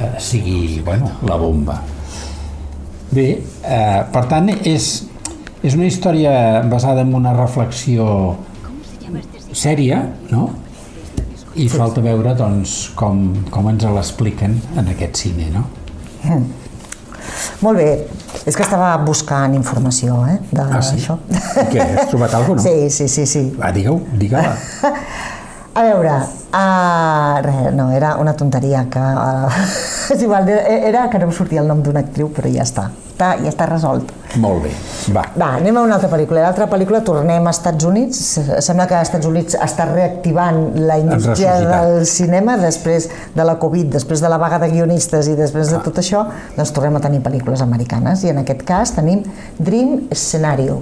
eh, 0.00 0.10
sigui 0.18 0.80
bueno, 0.84 1.12
la 1.28 1.36
bomba. 1.36 1.80
Bé, 3.10 3.28
eh, 3.66 4.02
per 4.14 4.24
tant, 4.30 4.48
és, 4.64 4.88
és 5.66 5.74
una 5.76 5.86
història 5.90 6.62
basada 6.70 7.02
en 7.02 7.12
una 7.18 7.32
reflexió 7.36 8.36
sèria, 9.52 10.00
no? 10.30 10.48
I 11.58 11.66
falta 11.68 12.00
veure 12.04 12.32
doncs, 12.38 12.92
com, 12.94 13.24
com 13.50 13.68
ens 13.72 13.84
l'expliquen 13.84 14.54
en 14.78 14.92
aquest 14.94 15.18
cine, 15.24 15.50
no? 15.50 15.64
Mm. 16.22 16.46
Molt 17.60 17.76
bé, 17.78 17.88
és 18.46 18.56
que 18.56 18.62
estava 18.64 18.92
buscant 19.04 19.54
informació 19.58 20.22
eh, 20.30 20.38
Ah, 20.56 20.78
d'això. 20.78 21.18
sí? 21.30 21.66
Què, 21.72 21.82
has 21.82 22.08
trobat 22.12 22.34
alguna 22.38 22.62
cosa, 22.62 22.70
no? 22.70 22.88
Sí, 22.88 22.90
sí, 22.90 23.08
sí, 23.08 23.26
sí. 23.26 23.42
Va, 23.58 23.72
digue-ho, 23.74 23.98
digue-la. 24.22 24.54
A 25.72 25.84
veure, 25.86 26.16
uh, 26.50 27.36
res, 27.44 27.68
no, 27.76 27.90
era 27.94 28.16
una 28.18 28.34
tonteria 28.34 28.86
que... 28.90 28.98
Uh, 28.98 29.60
és 30.14 30.24
igual, 30.26 30.48
era 30.50 31.06
que 31.10 31.20
no 31.22 31.30
em 31.30 31.36
sortia 31.36 31.62
el 31.62 31.70
nom 31.70 31.84
d'una 31.84 32.02
actriu, 32.02 32.32
però 32.34 32.50
ja 32.50 32.66
està. 32.66 32.88
està. 33.20 33.28
Ja 33.44 33.50
està 33.52 33.66
resolt. 33.68 34.10
Molt 34.40 34.62
bé, 34.64 34.72
va. 35.14 35.24
Va, 35.36 35.48
anem 35.58 35.76
a 35.76 35.82
una 35.86 35.96
altra 35.98 36.10
pel·lícula. 36.10 36.42
L'altra 36.46 36.66
pel·lícula, 36.70 37.02
tornem 37.04 37.46
als 37.46 37.58
Estats 37.58 37.84
Units. 37.84 38.20
Sembla 38.64 38.86
que 38.88 38.96
als 38.98 39.10
Estats 39.10 39.26
Units 39.26 39.56
està 39.60 39.86
reactivant 39.90 40.60
la 40.88 40.98
indústria 40.98 41.58
del 41.60 42.06
cinema 42.06 42.56
després 42.60 43.10
de 43.34 43.44
la 43.44 43.58
Covid, 43.60 43.90
després 43.98 44.22
de 44.22 44.30
la 44.32 44.38
vaga 44.38 44.60
de 44.62 44.70
guionistes 44.72 45.28
i 45.28 45.36
després 45.38 45.70
de 45.70 45.82
tot 45.84 46.00
això, 46.00 46.24
doncs 46.56 46.72
tornem 46.76 46.96
a 46.96 47.04
tenir 47.04 47.20
pel·lícules 47.26 47.62
americanes. 47.62 48.24
I 48.24 48.34
en 48.34 48.42
aquest 48.44 48.64
cas 48.66 48.96
tenim 48.96 49.22
Dream 49.58 50.08
Scenario. 50.14 50.80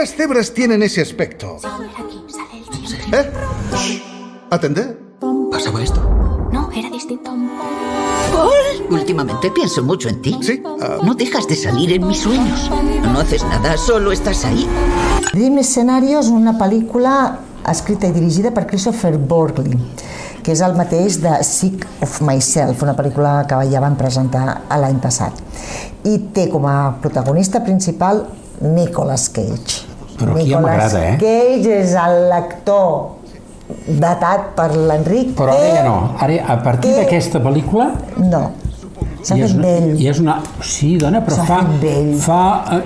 Las 0.00 0.14
cebras 0.14 0.54
tienen 0.54 0.82
ese 0.82 1.02
aspecto? 1.02 1.58
¿Eh? 3.12 3.30
¿Atender? 4.50 4.98
¿Pasaba 5.50 5.82
esto? 5.82 6.00
No, 6.50 6.70
era 6.74 6.88
distinto. 6.88 7.30
Últimamente 8.88 9.50
pienso 9.50 9.82
mucho 9.82 10.08
en 10.08 10.22
ti. 10.22 10.38
Sí. 10.40 10.62
ah, 10.80 10.98
No 11.04 11.14
dejas 11.14 11.46
de 11.46 11.54
salir 11.54 11.92
en 11.92 12.06
mis 12.06 12.20
sueños. 12.20 12.70
No 13.02 13.20
haces 13.20 13.44
nada, 13.44 13.76
solo 13.76 14.10
estás 14.10 14.44
ahí. 14.46 14.66
Dream 15.34 15.62
Scenario 15.62 16.18
és 16.18 16.26
una 16.32 16.56
pel·lícula 16.58 17.12
escrita 17.68 18.08
i 18.08 18.14
dirigida 18.16 18.50
per 18.56 18.64
Christopher 18.66 19.18
Borgley, 19.18 19.76
que 20.42 20.56
és 20.56 20.62
el 20.64 20.74
mateix 20.80 21.20
de 21.22 21.36
Sick 21.44 21.84
of 22.02 22.16
Myself, 22.24 22.82
una 22.82 22.96
pel·lícula 22.96 23.44
que 23.46 23.60
ja 23.70 23.84
van 23.84 24.00
presentar 24.00 24.62
a 24.66 24.80
l'any 24.80 24.98
passat. 25.04 25.36
I 26.08 26.16
té 26.34 26.48
com 26.50 26.64
a 26.66 26.96
protagonista 27.04 27.60
principal 27.62 28.24
Nicolas 28.64 29.28
Cage. 29.28 29.89
Però 30.20 30.36
aquí 30.36 30.50
ja 30.50 30.60
m'agrada, 30.62 31.02
eh? 31.08 31.16
Cage 31.20 31.76
és 31.80 31.94
l'actor 32.30 33.16
datat 34.00 34.50
per 34.56 34.70
l'Enric. 34.76 35.34
Però 35.38 35.54
ara 35.54 35.74
ja 35.74 35.84
no. 35.86 35.98
Ara, 36.20 36.40
a 36.54 36.58
partir 36.64 36.94
d'aquesta 36.96 37.42
pel·lícula... 37.44 37.90
No, 38.20 38.42
s'ha 39.22 39.36
fet 39.36 39.54
una- 39.54 39.64
vell. 39.66 39.92
I 40.00 40.10
és 40.12 40.20
una... 40.22 40.40
Sí, 40.62 40.96
dona, 41.00 41.22
però 41.26 41.44
fa... 41.48 41.62
vell. 41.82 42.12
Fa... 42.20 42.42
Eh, 42.76 42.82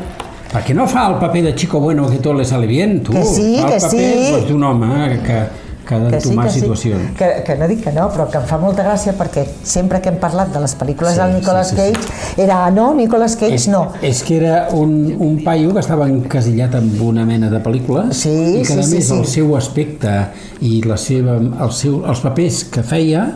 per 0.54 0.62
què 0.62 0.74
no 0.78 0.86
fa 0.86 1.08
el 1.10 1.16
paper 1.18 1.42
de 1.48 1.54
chico 1.58 1.80
bueno 1.82 2.06
que 2.06 2.20
tot 2.22 2.36
le 2.38 2.44
sale 2.46 2.68
bien, 2.70 3.00
tu? 3.02 3.12
Que 3.16 3.24
sí, 3.26 3.56
fa 3.58 3.72
que 3.72 3.80
paper 3.82 3.90
sí. 3.90 4.32
doncs, 4.36 4.48
d'un 4.52 4.62
home 4.70 4.90
eh, 5.08 5.16
que, 5.24 5.38
que 5.86 5.94
ha 5.94 5.98
que 6.10 6.20
sí, 6.20 6.28
d'entomar 6.28 6.46
que 6.46 6.52
sí, 6.52 6.60
situacions. 6.60 7.10
que, 7.18 7.28
que 7.46 7.56
no 7.56 7.68
dic 7.68 7.82
que 7.84 7.92
no, 7.92 8.08
però 8.10 8.26
que 8.30 8.38
em 8.38 8.46
fa 8.48 8.58
molta 8.58 8.82
gràcia 8.86 9.12
perquè 9.18 9.44
sempre 9.62 10.00
que 10.00 10.08
hem 10.08 10.18
parlat 10.22 10.52
de 10.54 10.60
les 10.60 10.74
pel·lícules 10.80 11.12
Sí, 11.14 11.20
del 11.20 11.34
Nicolas 11.38 11.68
sí, 11.68 11.76
sí, 11.76 11.82
sí. 11.82 11.92
Cage 11.92 12.42
era 12.42 12.70
no, 12.70 12.94
Nicolas 12.94 13.36
Cage 13.36 13.54
és, 13.54 13.68
no. 13.68 13.82
és 14.02 14.22
que 14.24 14.36
era 14.38 14.68
un, 14.72 14.94
un 15.18 15.42
paio 15.44 15.72
que 15.74 15.80
estava 15.80 16.06
encasillat 16.08 16.74
amb 16.80 17.00
una 17.02 17.24
mena 17.28 17.50
de 17.50 17.60
pel·lícules 17.62 18.16
Sí, 18.24 18.32
i 18.60 18.62
que 18.64 18.72
a 18.72 18.82
sí, 18.82 18.82
sí, 18.90 18.94
més 18.96 19.08
sí. 19.08 19.18
el 19.18 19.26
seu 19.26 19.56
aspecte 19.56 20.14
i 20.60 20.80
la 20.88 20.96
seva, 20.96 21.36
el 21.38 21.72
seu, 21.72 22.00
els 22.08 22.20
papers 22.24 22.64
que 22.72 22.82
feia 22.82 23.26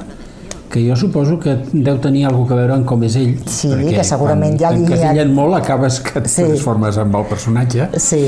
que 0.68 0.82
jo 0.84 0.96
suposo 1.00 1.38
que 1.40 1.54
deu 1.72 1.96
tenir 1.98 2.26
alguna 2.28 2.52
a 2.52 2.58
veure 2.58 2.74
amb 2.74 2.84
com 2.88 3.02
és 3.06 3.14
ell 3.16 3.38
Sí, 3.48 3.70
perquè 3.72 3.94
que 3.96 4.04
segurament 4.04 4.56
quan 4.58 4.60
ja 4.60 4.72
li- 4.76 4.84
t'encasillen 4.84 5.30
molt 5.34 5.56
acabes 5.56 6.00
que 6.04 6.18
et 6.20 6.26
Sí. 6.28 6.42
transformes 6.44 6.98
amb 7.00 7.16
el 7.16 7.24
personatge 7.30 7.88
Sí. 7.96 8.26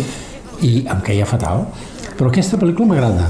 i 0.63 0.87
em 0.89 1.01
queia 1.05 1.27
fatal 1.29 1.67
però 2.17 2.29
aquesta 2.29 2.57
pel·lícula 2.61 2.89
m'agrada 2.95 3.29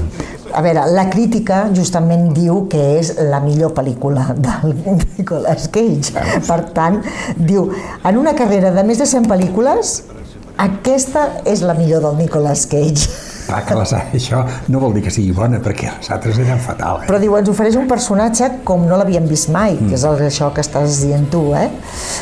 A 0.53 0.61
veure, 0.63 0.83
la 0.91 1.05
crítica 1.09 1.63
justament 1.75 2.31
diu 2.35 2.65
que 2.71 2.81
és 2.99 3.13
la 3.31 3.39
millor 3.43 3.71
pel·lícula 3.77 4.31
del 4.35 4.73
Nicolas 5.17 5.67
Cage. 5.71 6.13
Per 6.47 6.59
tant, 6.75 6.99
diu, 7.37 7.69
en 8.07 8.19
una 8.19 8.35
carrera 8.37 8.73
de 8.75 8.83
més 8.87 8.99
de 8.99 9.07
100 9.07 9.29
pel·lícules, 9.31 9.93
aquesta 10.61 11.27
és 11.47 11.63
la 11.65 11.75
millor 11.77 12.03
del 12.05 12.19
Nicolas 12.19 12.65
Cage. 12.69 13.30
Clar 13.51 13.65
que 13.67 13.75
les, 13.75 13.91
això 14.15 14.45
no 14.71 14.79
vol 14.79 14.93
dir 14.95 15.01
que 15.03 15.11
sigui 15.11 15.33
bona 15.35 15.59
perquè 15.63 15.89
les 15.91 16.11
altres 16.15 16.37
eren 16.39 16.61
fatal 16.63 17.01
eh? 17.01 17.07
Però 17.09 17.19
diu, 17.19 17.33
ens 17.35 17.49
ofereix 17.51 17.75
un 17.75 17.89
personatge 17.89 18.47
com 18.67 18.85
no 18.87 18.95
l'havíem 18.99 19.27
vist 19.27 19.49
mai, 19.51 19.75
que 19.75 19.97
és 19.97 20.05
el, 20.07 20.21
això 20.29 20.47
que 20.55 20.63
estàs 20.63 21.01
dient 21.03 21.27
tu, 21.33 21.41
eh? 21.57 21.67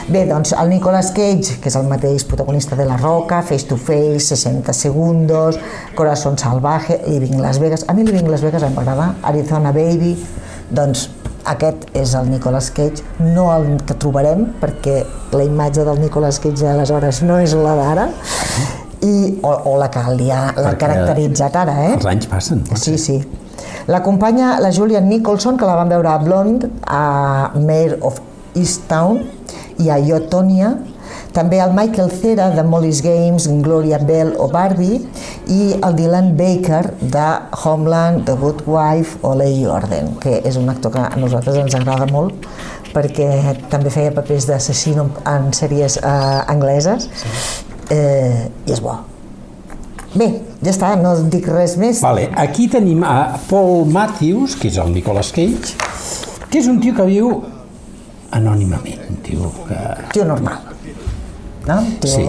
Bé, 0.10 0.24
doncs 0.30 0.56
el 0.58 0.74
Nicolas 0.74 1.12
Cage, 1.13 1.60
que 1.62 1.70
és 1.70 1.78
el 1.78 1.86
mateix 1.92 2.26
protagonista 2.26 2.78
de 2.80 2.88
La 2.89 2.98
Roca, 2.98 3.44
Face 3.46 3.70
to 3.70 3.78
Face, 3.78 4.26
60 4.32 4.74
segundos, 4.74 5.60
Corazón 5.96 6.38
Salvaje, 6.42 7.00
Living 7.06 7.38
Las 7.44 7.60
Vegas. 7.62 7.86
A 7.88 7.94
mi 7.94 8.08
Living 8.08 8.32
Las 8.32 8.42
Vegas 8.42 8.65
em 8.65 8.74
va 8.74 8.82
agradar, 8.82 9.13
Arizona 9.30 9.76
Baby, 9.76 10.15
doncs 10.74 11.12
aquest 11.50 11.88
és 11.98 12.18
el 12.18 12.30
Nicolas 12.34 12.74
Cage, 12.74 13.06
no 13.22 13.52
el 13.54 13.72
que 13.86 13.98
trobarem, 14.02 14.48
perquè 14.62 15.04
la 15.38 15.46
imatge 15.46 15.86
del 15.86 16.02
Nicolas 16.02 16.42
Cage 16.42 16.65
d'aleshores 16.65 17.24
no 17.26 17.39
és 17.42 17.54
la 17.58 17.78
d'ara, 17.78 18.10
i, 19.05 19.39
o, 19.41 19.51
o 19.71 19.75
la 19.79 19.89
que 19.93 20.03
li 20.17 20.29
ha 20.33 20.49
Perquè 20.55 20.75
caracteritzat 20.83 21.55
ara, 21.62 21.75
eh? 21.88 21.93
els 21.97 22.09
anys 22.09 22.29
passen 22.31 22.63
Sí, 22.75 22.97
sí. 22.99 23.19
L'acompanya 23.89 24.57
la 24.62 24.71
Julian 24.75 25.07
Nicholson, 25.09 25.57
que 25.57 25.67
la 25.67 25.75
vam 25.79 25.89
veure 25.91 26.12
a 26.12 26.19
Blonde, 26.21 26.69
a 26.85 27.51
Mayor 27.55 27.97
of 28.05 28.19
Easttown 28.57 29.23
i 29.79 29.89
a 29.89 29.99
Yotonia, 30.03 30.75
també 31.33 31.59
el 31.62 31.73
Michael 31.77 32.09
Cera 32.12 32.49
de 32.55 32.63
Molly's 32.65 33.01
Games, 33.05 33.47
Gloria 33.63 33.99
Bell 34.01 34.33
o 34.41 34.47
Barbie. 34.49 34.99
I 35.47 35.75
el 35.77 35.95
Dylan 35.95 36.33
Baker 36.38 36.95
de 36.99 37.27
Homeland, 37.63 38.25
The 38.25 38.35
Good 38.39 38.65
Wife 38.65 39.19
o 39.21 39.35
Lady 39.38 39.65
Orden, 39.69 40.15
que 40.21 40.39
és 40.43 40.57
un 40.57 40.69
actor 40.69 40.93
que 40.95 41.05
a 41.05 41.21
nosaltres 41.21 41.62
ens 41.62 41.77
agrada 41.77 42.09
molt 42.12 42.49
perquè 42.89 43.53
també 43.69 43.91
feia 43.93 44.09
papers 44.15 44.47
d'assassino 44.49 45.12
en 45.29 45.51
sèries 45.53 45.99
eh, 46.01 46.39
angleses 46.49 47.05
eh, 47.89 48.47
i 48.65 48.73
és 48.73 48.82
bo. 48.84 48.95
Bé, 50.13 50.30
ja 50.63 50.71
està, 50.71 50.95
no 50.97 51.13
dic 51.30 51.45
res 51.52 51.75
més. 51.78 52.02
Vale, 52.02 52.30
aquí 52.41 52.65
tenim 52.71 53.04
a 53.06 53.38
Paul 53.49 53.86
Matthews, 53.93 54.58
que 54.58 54.71
és 54.71 54.80
el 54.82 54.89
Nicolas 54.95 55.30
Cage, 55.36 55.75
que 56.49 56.58
és 56.58 56.69
un 56.71 56.80
tio 56.82 56.95
que 56.97 57.06
viu 57.06 57.30
anònimament, 58.34 59.06
un 59.10 59.21
tio 59.25 59.52
que... 59.67 59.78
Tio 60.15 60.25
normal. 60.25 60.65
No? 61.67 61.78
Tio... 62.02 62.10
Sí. 62.10 62.25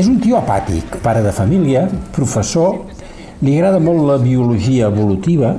És 0.00 0.08
un 0.08 0.18
tio 0.24 0.38
apàtic, 0.40 0.96
pare 1.04 1.20
de 1.24 1.32
família, 1.36 1.84
professor, 2.16 2.80
li 3.42 3.58
agrada 3.58 3.80
molt 3.82 4.06
la 4.08 4.18
biologia 4.22 4.88
evolutiva 4.88 5.52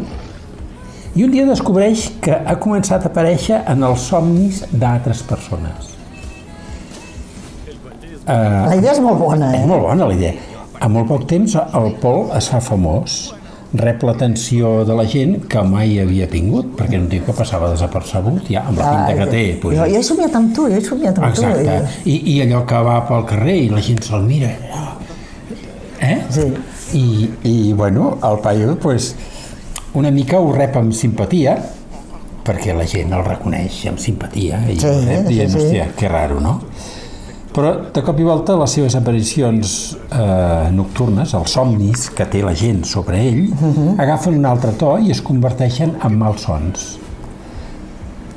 i 1.13 1.25
un 1.25 1.33
dia 1.33 1.45
descobreix 1.45 2.07
que 2.23 2.33
ha 2.33 2.55
començat 2.61 3.03
a 3.05 3.11
aparèixer 3.11 3.59
en 3.69 3.83
els 3.85 4.07
somnis 4.09 4.63
d'altres 4.71 5.21
persones. 5.27 5.91
La 8.27 8.75
idea 8.75 8.93
és 8.93 8.99
molt 9.03 9.19
bona, 9.19 9.51
És 9.55 9.63
eh? 9.63 9.67
molt 9.67 9.81
bona 9.83 10.07
la 10.09 10.13
idea. 10.15 10.33
A 10.83 10.87
molt 10.91 11.07
poc 11.07 11.25
temps 11.29 11.55
el 11.59 11.93
Pol 12.01 12.29
es 12.37 12.47
fa 12.51 12.59
famós, 12.63 13.33
rep 13.73 14.03
l'atenció 14.05 14.83
de 14.85 14.93
la 14.95 15.05
gent 15.09 15.47
que 15.49 15.61
mai 15.65 15.95
havia 15.99 16.27
tingut, 16.29 16.73
perquè 16.77 16.93
era 16.97 17.03
un 17.03 17.09
tio 17.09 17.23
que 17.25 17.33
passava 17.33 17.71
desapercebut, 17.71 18.45
ja, 18.53 18.61
amb 18.69 18.77
la 18.77 18.89
pinta 18.91 19.15
que 19.23 19.29
té. 19.31 19.43
Doncs, 19.63 19.77
jo, 19.79 19.87
jo 19.95 19.99
he 19.99 20.03
somiat 20.05 20.35
amb 20.37 20.51
tu, 20.55 20.67
jo 20.69 20.77
he 20.77 20.83
somiat 20.85 21.17
amb 21.19 21.29
Exacte. 21.31 21.77
tu. 22.03 22.09
I, 22.11 22.17
I 22.35 22.41
allò 22.45 22.63
que 22.69 22.81
va 22.85 22.99
pel 23.09 23.25
carrer 23.31 23.57
i 23.63 23.69
la 23.73 23.81
gent 23.81 24.03
se'l 24.05 24.25
mira. 24.27 24.51
Eh? 25.99 26.17
Sí. 26.29 26.47
I, 26.93 27.29
I, 27.49 27.73
bueno, 27.73 28.17
el 28.23 28.39
paio, 28.39 28.75
pues, 28.79 29.15
una 29.93 30.11
mica 30.11 30.39
ho 30.39 30.51
rep 30.53 30.75
amb 30.77 30.93
simpatia, 30.93 31.55
perquè 32.45 32.75
la 32.77 32.85
gent 32.85 33.13
el 33.15 33.23
reconeix 33.25 33.85
amb 33.89 33.97
simpatia 34.03 34.59
i 34.69 34.75
Sí, 34.77 34.89
rep 35.07 35.25
sí, 35.25 35.33
dient, 35.33 35.49
sí. 35.49 35.57
hòstia, 35.63 35.87
que 35.97 36.09
raro, 36.11 36.39
no? 36.43 36.59
Però 37.53 37.69
de 37.93 38.01
cop 38.01 38.17
i 38.17 38.23
volta 38.25 38.55
les 38.57 38.71
seves 38.73 38.95
aparicions 38.97 39.73
eh, 40.09 40.69
nocturnes, 40.73 41.35
els 41.37 41.51
somnis 41.53 42.07
que 42.17 42.25
té 42.25 42.41
la 42.41 42.55
gent 42.57 42.81
sobre 42.89 43.19
ell, 43.27 43.43
Mhm. 43.53 43.99
agafen 44.01 44.39
un 44.39 44.45
altre 44.49 44.71
to 44.71 44.97
i 44.97 45.11
es 45.11 45.21
converteixen 45.21 45.95
en 46.03 46.17
malsons. 46.17 46.97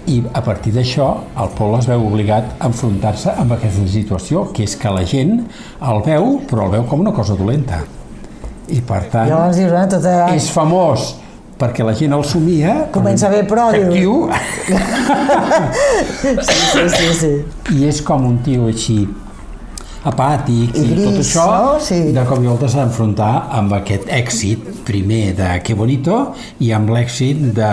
I 0.06 0.20
a 0.34 0.40
partir 0.44 0.72
d'això, 0.74 1.08
el 1.42 1.48
Paul 1.58 1.78
es 1.80 1.86
veu 1.88 2.04
obligat 2.06 2.44
a 2.60 2.66
enfrontar-se 2.68 3.30
amb 3.40 3.52
aquesta 3.56 3.88
situació, 3.90 4.52
que 4.52 4.62
és 4.64 4.76
que 4.76 4.88
la 4.90 5.02
gent 5.04 5.46
el 5.82 6.02
veu, 6.04 6.40
però 6.46 6.66
el 6.66 6.70
veu 6.76 6.84
com 6.86 7.00
una 7.00 7.12
cosa 7.12 7.34
dolenta. 7.34 7.80
I 8.68 8.80
per 8.82 9.04
tant, 9.10 9.28
Llavors 9.28 9.56
dius, 9.56 9.72
eh, 9.72 9.86
tota... 9.88 10.34
és 10.34 10.50
famós 10.50 11.14
perquè 11.60 11.84
la 11.86 11.94
gent 11.96 12.12
el 12.16 12.24
somia. 12.28 12.74
Comença 12.92 13.28
bé, 13.32 13.42
però 13.48 13.70
diu- 13.72 13.92
tio, 13.92 14.16
Sí, 16.42 16.58
sí, 16.72 16.88
sí, 16.96 17.12
sí. 17.20 17.32
i 17.78 17.86
és 17.88 18.00
com 18.04 18.26
un 18.28 18.38
tio 18.44 18.66
així 18.70 18.98
apàtic 20.10 20.76
I 20.76 20.82
i, 20.82 20.88
tot 20.94 21.14
gris, 21.16 21.20
això, 21.26 21.46
no? 21.50 21.76
Sí. 21.82 22.00
de 22.14 22.24
cop 22.28 22.42
i 22.42 22.46
volta 22.46 22.68
s'ha 22.70 22.84
d'enfrontar 22.84 23.32
amb 23.58 23.72
aquest 23.80 24.08
èxit 24.12 24.84
primer 24.86 25.34
de 25.38 25.48
Que 25.66 25.74
bonito 25.74 26.32
i 26.62 26.72
amb 26.76 26.90
l'èxit 26.94 27.40
de... 27.56 27.70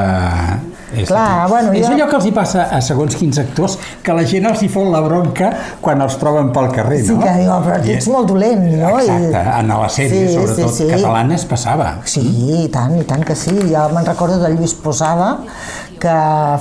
És, 0.93 1.07
Clar, 1.09 1.47
bueno, 1.49 1.71
és 1.73 1.87
allò 1.89 2.05
que 2.05 2.17
els 2.19 2.25
hi 2.29 2.31
passa 2.35 2.67
a 2.69 2.79
segons 2.85 3.15
quins 3.17 3.39
actors 3.41 3.79
que 4.05 4.13
la 4.13 4.21
gent 4.29 4.45
els 4.45 4.61
hi 4.61 4.67
fot 4.69 4.91
la 4.93 4.99
bronca 5.01 5.47
quan 5.81 6.01
els 6.05 6.19
troben 6.21 6.51
pel 6.53 6.67
carrer, 6.75 6.99
Sí 7.05 7.15
no? 7.15 7.21
que 7.23 7.31
diu, 7.39 7.49
"Oh, 7.49 7.61
però 7.65 7.79
tu 7.81 7.89
ets 7.95 8.07
molt 8.13 8.27
dolent, 8.29 8.61
no? 8.77 8.91
I- 8.99 9.07
Exacte, 9.07 9.41
en 9.59 9.67
la 9.73 9.89
sèrie, 9.89 10.27
Sí, 10.27 10.33
sobretot 10.35 10.69
sí, 10.75 10.83
sí. 10.83 10.89
catalanes, 10.91 11.45
passava. 11.49 11.87
Sí, 12.05 12.21
i 12.21 12.67
tant, 12.69 12.93
i 13.01 13.03
tant 13.09 13.23
que 13.25 13.33
sí. 13.35 13.55
Jo 13.71 13.87
me'n 13.89 14.05
recordo 14.05 14.37
de 14.39 14.49
Lluís 14.53 14.75
Posada, 14.75 15.39
que 16.03 16.15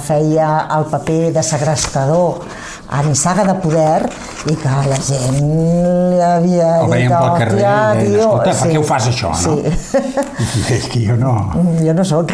feia 0.06 0.50
el 0.78 0.84
paper 0.92 1.32
de 1.34 1.42
segrestador 1.42 2.44
a 2.92 3.00
Nissaga 3.02 3.44
de 3.48 3.54
Poder 3.62 4.02
i 4.50 4.54
que 4.58 4.72
la 4.88 4.98
gent 5.00 5.38
li 5.40 6.20
havia 6.20 6.68
El 6.82 6.86
dit, 6.86 6.92
veien 6.92 7.12
pel 7.14 7.30
carrer 7.40 7.58
i 7.58 7.64
"Hòstia, 7.64 7.94
deien, 7.94 8.10
tio", 8.12 8.20
escolta, 8.20 8.52
per 8.60 8.70
què 8.72 8.78
ho 8.78 8.84
fas 8.90 9.06
això, 9.08 9.30
no? 9.32 9.54
Sí. 9.54 10.16
És 10.76 10.88
que 10.92 11.02
jo 11.06 11.16
no... 11.16 11.32
Jo 11.80 11.94
no 11.96 12.04
sóc. 12.04 12.32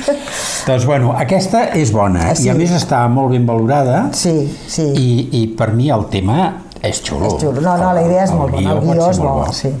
Doncs 0.66 0.84
bueno, 0.86 1.12
aquesta 1.16 1.64
és 1.78 1.92
bona 1.94 2.28
Ah, 2.30 2.34
sí. 2.34 2.46
i 2.46 2.50
a 2.50 2.54
més 2.58 2.72
està 2.76 3.04
molt 3.08 3.30
ben 3.36 3.46
valorada 3.48 4.08
Sí, 4.12 4.34
sí. 4.68 4.86
i, 4.98 5.08
i 5.42 5.46
per 5.58 5.70
mi 5.76 5.88
el 5.94 6.06
tema 6.12 6.48
és 6.82 7.00
xulo. 7.02 7.30
És 7.36 7.40
xulo. 7.42 7.60
No, 7.62 7.76
no, 7.80 7.92
la 7.96 8.02
idea 8.02 8.24
és 8.26 8.30
El 8.34 8.40
molt 8.42 8.52
bona, 8.56 8.74
el 8.76 8.82
guió 8.84 9.10
és 9.10 9.18
bo, 9.22 9.32
molt 9.40 9.54
sí. 9.54 9.72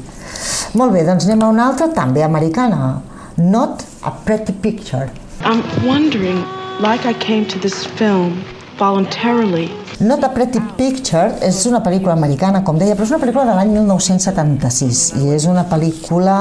Molt 0.78 0.92
bé, 0.96 1.04
doncs 1.06 1.26
anem 1.28 1.42
a 1.46 1.48
una 1.52 1.68
altra, 1.70 1.88
també 1.94 2.22
americana. 2.24 2.94
Not 3.36 3.82
a 4.06 4.12
Pretty 4.24 4.52
Picture. 4.64 5.10
I'm 5.44 5.62
wondering, 5.86 6.44
like 6.80 7.04
I 7.04 7.12
came 7.12 7.46
to 7.48 7.58
this 7.58 7.84
film 7.84 8.42
voluntarily. 8.78 9.70
Not 10.00 10.24
a 10.24 10.28
Pretty 10.28 10.60
Picture 10.76 11.38
és 11.44 11.62
una 11.68 11.80
pel·lícula 11.84 12.12
americana, 12.16 12.62
com 12.64 12.76
deia, 12.76 12.96
però 12.96 13.06
és 13.06 13.12
una 13.14 13.20
pel·lícula 13.22 13.44
de 13.48 13.56
l'any 13.56 13.70
1976 13.72 15.02
i 15.22 15.34
és 15.36 15.46
una 15.48 15.64
pel·lícula 15.68 16.38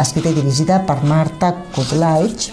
escrita 0.00 0.30
i 0.32 0.36
dirigida 0.36 0.78
per 0.88 1.02
Marta 1.04 1.52
Kutlaich 1.74 2.50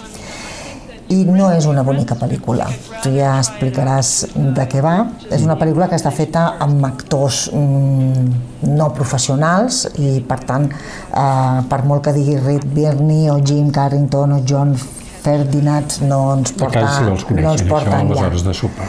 i 1.12 1.22
no 1.28 1.50
és 1.52 1.66
una 1.68 1.84
bonica 1.84 2.16
pel·lícula. 2.16 2.70
Tu 3.04 3.12
ja 3.16 3.34
explicaràs 3.40 4.12
de 4.56 4.66
què 4.68 4.80
va. 4.84 4.94
És 5.28 5.44
una 5.44 5.58
pel·lícula 5.60 5.88
que 5.90 5.98
està 6.00 6.12
feta 6.14 6.46
amb 6.62 6.84
actors 6.88 7.44
mm, 7.52 8.66
no 8.72 8.88
professionals 8.96 9.84
i, 9.96 10.18
per 10.28 10.40
tant, 10.48 10.68
eh, 10.68 11.60
per 11.68 11.82
molt 11.88 12.08
que 12.08 12.16
digui 12.16 12.38
Reed 12.40 12.68
Birney 12.72 13.28
o 13.32 13.38
Jim 13.44 13.70
Carrington 13.74 14.38
o 14.38 14.42
John 14.48 14.76
Ferdinand 15.22 16.00
no 16.06 16.20
ens 16.36 16.54
A 16.54 16.60
porta, 16.64 16.80
casa 16.80 16.94
si 16.98 17.10
els 17.10 17.24
no 17.24 17.28
coneixen, 17.28 17.50
ens 17.52 17.62
això, 17.62 17.68
porta 17.70 17.98
a 17.98 18.06
les 18.08 18.24
hores 18.26 18.46
de 18.46 18.54
sopar. 18.58 18.88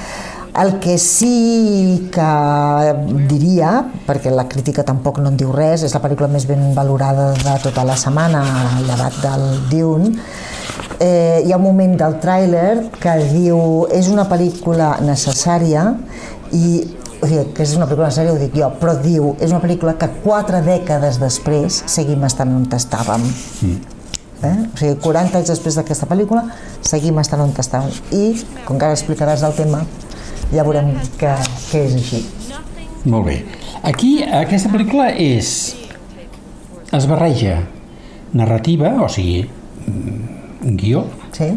El 0.53 0.75
que 0.77 0.99
sí 1.01 2.09
que 2.13 2.31
diria, 3.25 3.71
perquè 4.05 4.29
la 4.29 4.45
crítica 4.45 4.83
tampoc 4.85 5.17
no 5.17 5.31
en 5.31 5.37
diu 5.39 5.49
res, 5.53 5.81
és 5.81 5.95
la 5.97 6.01
pel·lícula 6.03 6.29
més 6.29 6.45
ben 6.45 6.75
valorada 6.77 7.31
de 7.39 7.55
tota 7.63 7.85
la 7.87 7.95
setmana, 7.97 8.43
llevat 8.85 9.17
del 9.23 9.47
Dune, 9.71 10.11
eh, 10.99 11.41
hi 11.41 11.51
ha 11.51 11.57
un 11.57 11.65
moment 11.65 11.95
del 11.97 12.19
tràiler 12.21 12.91
que 13.01 13.15
diu 13.31 13.87
és 13.89 14.11
una 14.13 14.27
pel·lícula 14.29 14.99
necessària 15.01 15.87
i 16.53 16.83
o 17.23 17.27
sigui, 17.27 17.47
que 17.55 17.63
és 17.63 17.73
una 17.77 17.87
pel·lícula 17.87 18.11
necessària, 18.11 18.35
ho 18.35 18.41
dic 18.41 18.53
jo, 18.59 18.69
però 18.81 18.93
diu, 18.99 19.31
és 19.39 19.49
una 19.49 19.61
pel·lícula 19.63 19.95
que 19.97 20.11
quatre 20.25 20.61
dècades 20.65 21.17
després 21.23 21.81
seguim 21.89 22.25
estant 22.27 22.53
on 22.57 22.67
estàvem. 22.77 23.25
Eh? 24.43 24.55
O 24.67 24.77
sigui, 24.77 24.95
40 25.03 25.39
anys 25.39 25.51
després 25.53 25.77
d'aquesta 25.79 26.07
pel·lícula 26.09 26.43
seguim 26.83 27.19
estant 27.21 27.43
on 27.45 27.53
estàvem. 27.63 27.93
I, 28.11 28.23
com 28.67 28.79
que 28.79 28.87
ara 28.89 28.97
explicaràs 28.97 29.43
el 29.47 29.55
tema, 29.57 29.83
ja 30.53 30.65
veurem 30.65 30.93
que, 31.19 31.31
que 31.71 31.83
és 31.87 31.95
així. 31.99 32.23
Molt 33.09 33.27
bé. 33.27 33.37
Aquí, 33.83 34.15
aquesta 34.23 34.71
pel·lícula 34.71 35.09
és... 35.19 35.75
es 36.93 37.07
barreja 37.09 37.63
narrativa, 38.33 38.93
o 39.01 39.09
sigui, 39.09 39.47
mm, 39.87 40.75
guió, 40.77 41.07
Sí? 41.33 41.49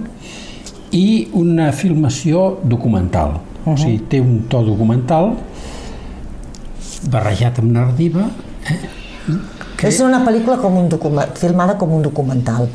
i 0.96 1.28
una 1.36 1.72
filmació 1.76 2.58
documental. 2.64 3.40
Uh 3.64 3.66
-huh. 3.66 3.74
O 3.74 3.76
sigui, 3.76 3.98
té 4.08 4.20
un 4.20 4.46
to 4.48 4.62
documental 4.64 5.34
barrejat 7.10 7.58
amb 7.58 7.72
narrativa, 7.72 8.30
Que... 9.76 9.90
És 9.90 10.00
una 10.00 10.22
pel·lícula 10.24 10.56
com 10.62 10.76
un 10.80 10.88
document, 10.88 11.34
filmada 11.36 11.76
com 11.76 11.92
un 11.92 12.04
documental. 12.06 12.68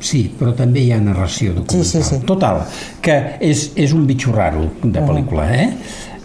Sí, 0.00 0.22
però 0.36 0.52
també 0.56 0.84
hi 0.86 0.92
ha 0.94 1.00
narració 1.00 1.54
documental. 1.56 1.84
Sí, 1.84 2.00
sí, 2.00 2.04
sí. 2.04 2.20
Total, 2.28 2.62
que 3.04 3.16
és, 3.44 3.70
és 3.76 3.92
un 3.96 4.06
bitxo 4.08 4.32
raro 4.36 4.66
de 4.82 5.00
pel·lícula, 5.00 5.48
eh? 5.56 5.68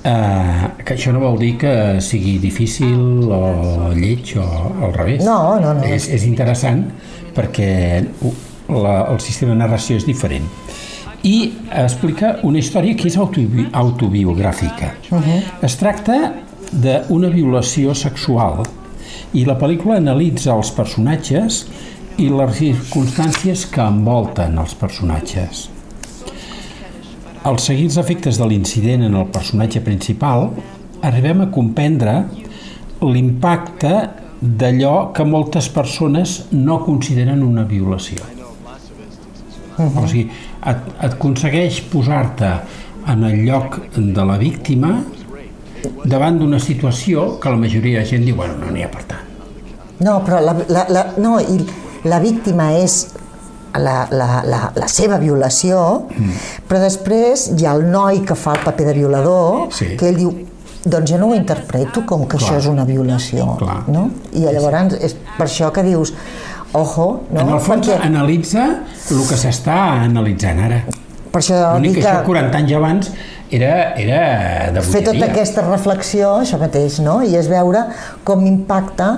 Uh, 0.05 0.67
que 0.85 0.93
això 0.93 1.09
no 1.15 1.23
vol 1.23 1.39
dir 1.41 1.55
que 1.57 1.71
sigui 2.05 2.35
difícil 2.37 3.25
o 3.25 3.89
lleig 3.95 4.35
o 4.37 4.45
al 4.85 4.93
revés. 4.93 5.23
No, 5.25 5.57
no, 5.59 5.73
no. 5.73 5.87
És, 5.87 6.05
és 6.13 6.27
interessant 6.29 6.83
perquè 7.33 7.71
la, 8.69 8.99
el 9.09 9.19
sistema 9.23 9.55
de 9.55 9.63
narració 9.63 9.97
és 9.97 10.05
diferent. 10.05 10.45
I 11.25 11.35
explica 11.81 12.35
una 12.45 12.61
història 12.61 12.93
que 12.93 13.09
és 13.09 13.17
autobi 13.17 13.65
autobiogràfica. 13.73 14.91
Uh 15.09 15.17
-huh. 15.17 15.41
Es 15.65 15.75
tracta 15.81 16.33
d'una 16.71 17.29
violació 17.33 17.95
sexual 17.95 18.61
i 19.35 19.43
la 19.47 19.57
pel·lícula 19.59 19.99
analitza 19.99 20.53
els 20.55 20.71
personatges 20.75 21.63
i 22.23 22.29
les 22.31 22.53
circumstàncies 22.55 23.65
que 23.71 23.83
envolten 23.83 24.55
els 24.61 24.75
personatges. 24.79 25.65
Al 27.45 27.59
seguir 27.61 27.89
els 27.89 27.97
efectes 28.01 28.39
de 28.39 28.47
l'incident 28.49 29.03
en 29.05 29.17
el 29.19 29.27
personatge 29.33 29.81
principal, 29.85 30.47
arribem 31.05 31.43
a 31.43 31.49
comprendre 31.53 32.15
l'impacte 33.03 33.91
d'allò 34.39 35.11
que 35.13 35.27
moltes 35.27 35.67
persones 35.73 36.37
no 36.55 36.79
consideren 36.85 37.43
una 37.43 37.63
violació. 37.63 38.23
Uh 39.77 39.83
-huh. 39.83 40.03
O 40.03 40.07
sigui, 40.07 40.29
et, 40.65 40.77
et 41.03 41.13
aconsegueix 41.13 41.81
posar-te 41.91 42.51
en 43.07 43.23
el 43.23 43.45
lloc 43.45 43.79
de 43.95 44.25
la 44.25 44.37
víctima 44.37 45.03
davant 46.05 46.39
d'una 46.39 46.59
situació 46.59 47.39
que 47.41 47.49
la 47.49 47.57
majoria 47.57 47.99
de 47.99 48.05
gent 48.05 48.25
diu, 48.25 48.35
bueno, 48.35 48.57
no 48.61 48.71
n'hi 48.71 48.83
ha 48.83 48.89
per 48.91 49.03
tant. 49.03 49.21
No, 49.99 50.17
però 50.25 50.41
la, 50.43 50.55
la, 50.67 50.85
la, 50.89 51.05
no, 51.17 51.37
i 51.39 51.61
la 52.09 52.19
víctima 52.19 52.71
és 52.77 52.97
la, 53.79 54.07
la, 54.11 54.41
la, 54.47 54.59
la 54.75 54.87
seva 54.91 55.17
violació, 55.19 56.07
mm. 56.11 56.41
però 56.67 56.81
després 56.83 57.49
hi 57.55 57.65
ha 57.65 57.73
el 57.75 57.85
noi 57.91 58.21
que 58.27 58.35
fa 58.39 58.55
el 58.57 58.63
paper 58.65 58.89
de 58.91 58.97
violador, 58.99 59.67
Sí. 59.75 59.95
que 59.99 60.09
ell 60.09 60.19
diu, 60.19 60.33
doncs 60.85 61.11
jo 61.11 61.17
no 61.17 61.31
ho 61.31 61.35
interpreto 61.35 62.05
com 62.05 62.27
que 62.27 62.37
Clar. 62.37 62.41
això 62.49 62.57
és 62.59 62.67
una 62.71 62.85
violació, 62.85 63.55
Clar. 63.59 63.83
no? 63.87 64.09
I 64.33 64.45
llavors 64.45 64.95
és 65.01 65.15
per 65.37 65.47
això 65.47 65.71
que 65.73 65.83
dius, 65.83 66.13
ojo, 66.73 67.23
no? 67.31 67.41
En 67.41 67.49
el 67.55 67.59
fons 67.63 67.87
Perquè, 67.87 68.01
analitza 68.05 68.65
el 69.11 69.23
que 69.27 69.39
s'està 69.39 69.79
analitzant 70.05 70.59
ara. 70.59 70.83
per 71.31 71.41
això 71.41 71.73
L'únic 71.75 71.95
que 71.95 72.01
que 72.01 72.07
això 72.07 72.25
40 72.25 72.57
anys 72.57 72.73
abans 72.77 73.11
era, 73.51 73.93
era 74.01 74.71
de 74.73 74.81
fer 74.81 75.03
tota 75.03 75.17
bogeria. 75.17 75.31
aquesta 75.31 75.65
reflexió, 75.67 76.31
això 76.41 76.59
mateix, 76.61 76.99
no? 77.03 77.19
I 77.23 77.35
és 77.37 77.49
veure 77.51 77.85
com 78.27 78.45
impacta 78.47 79.09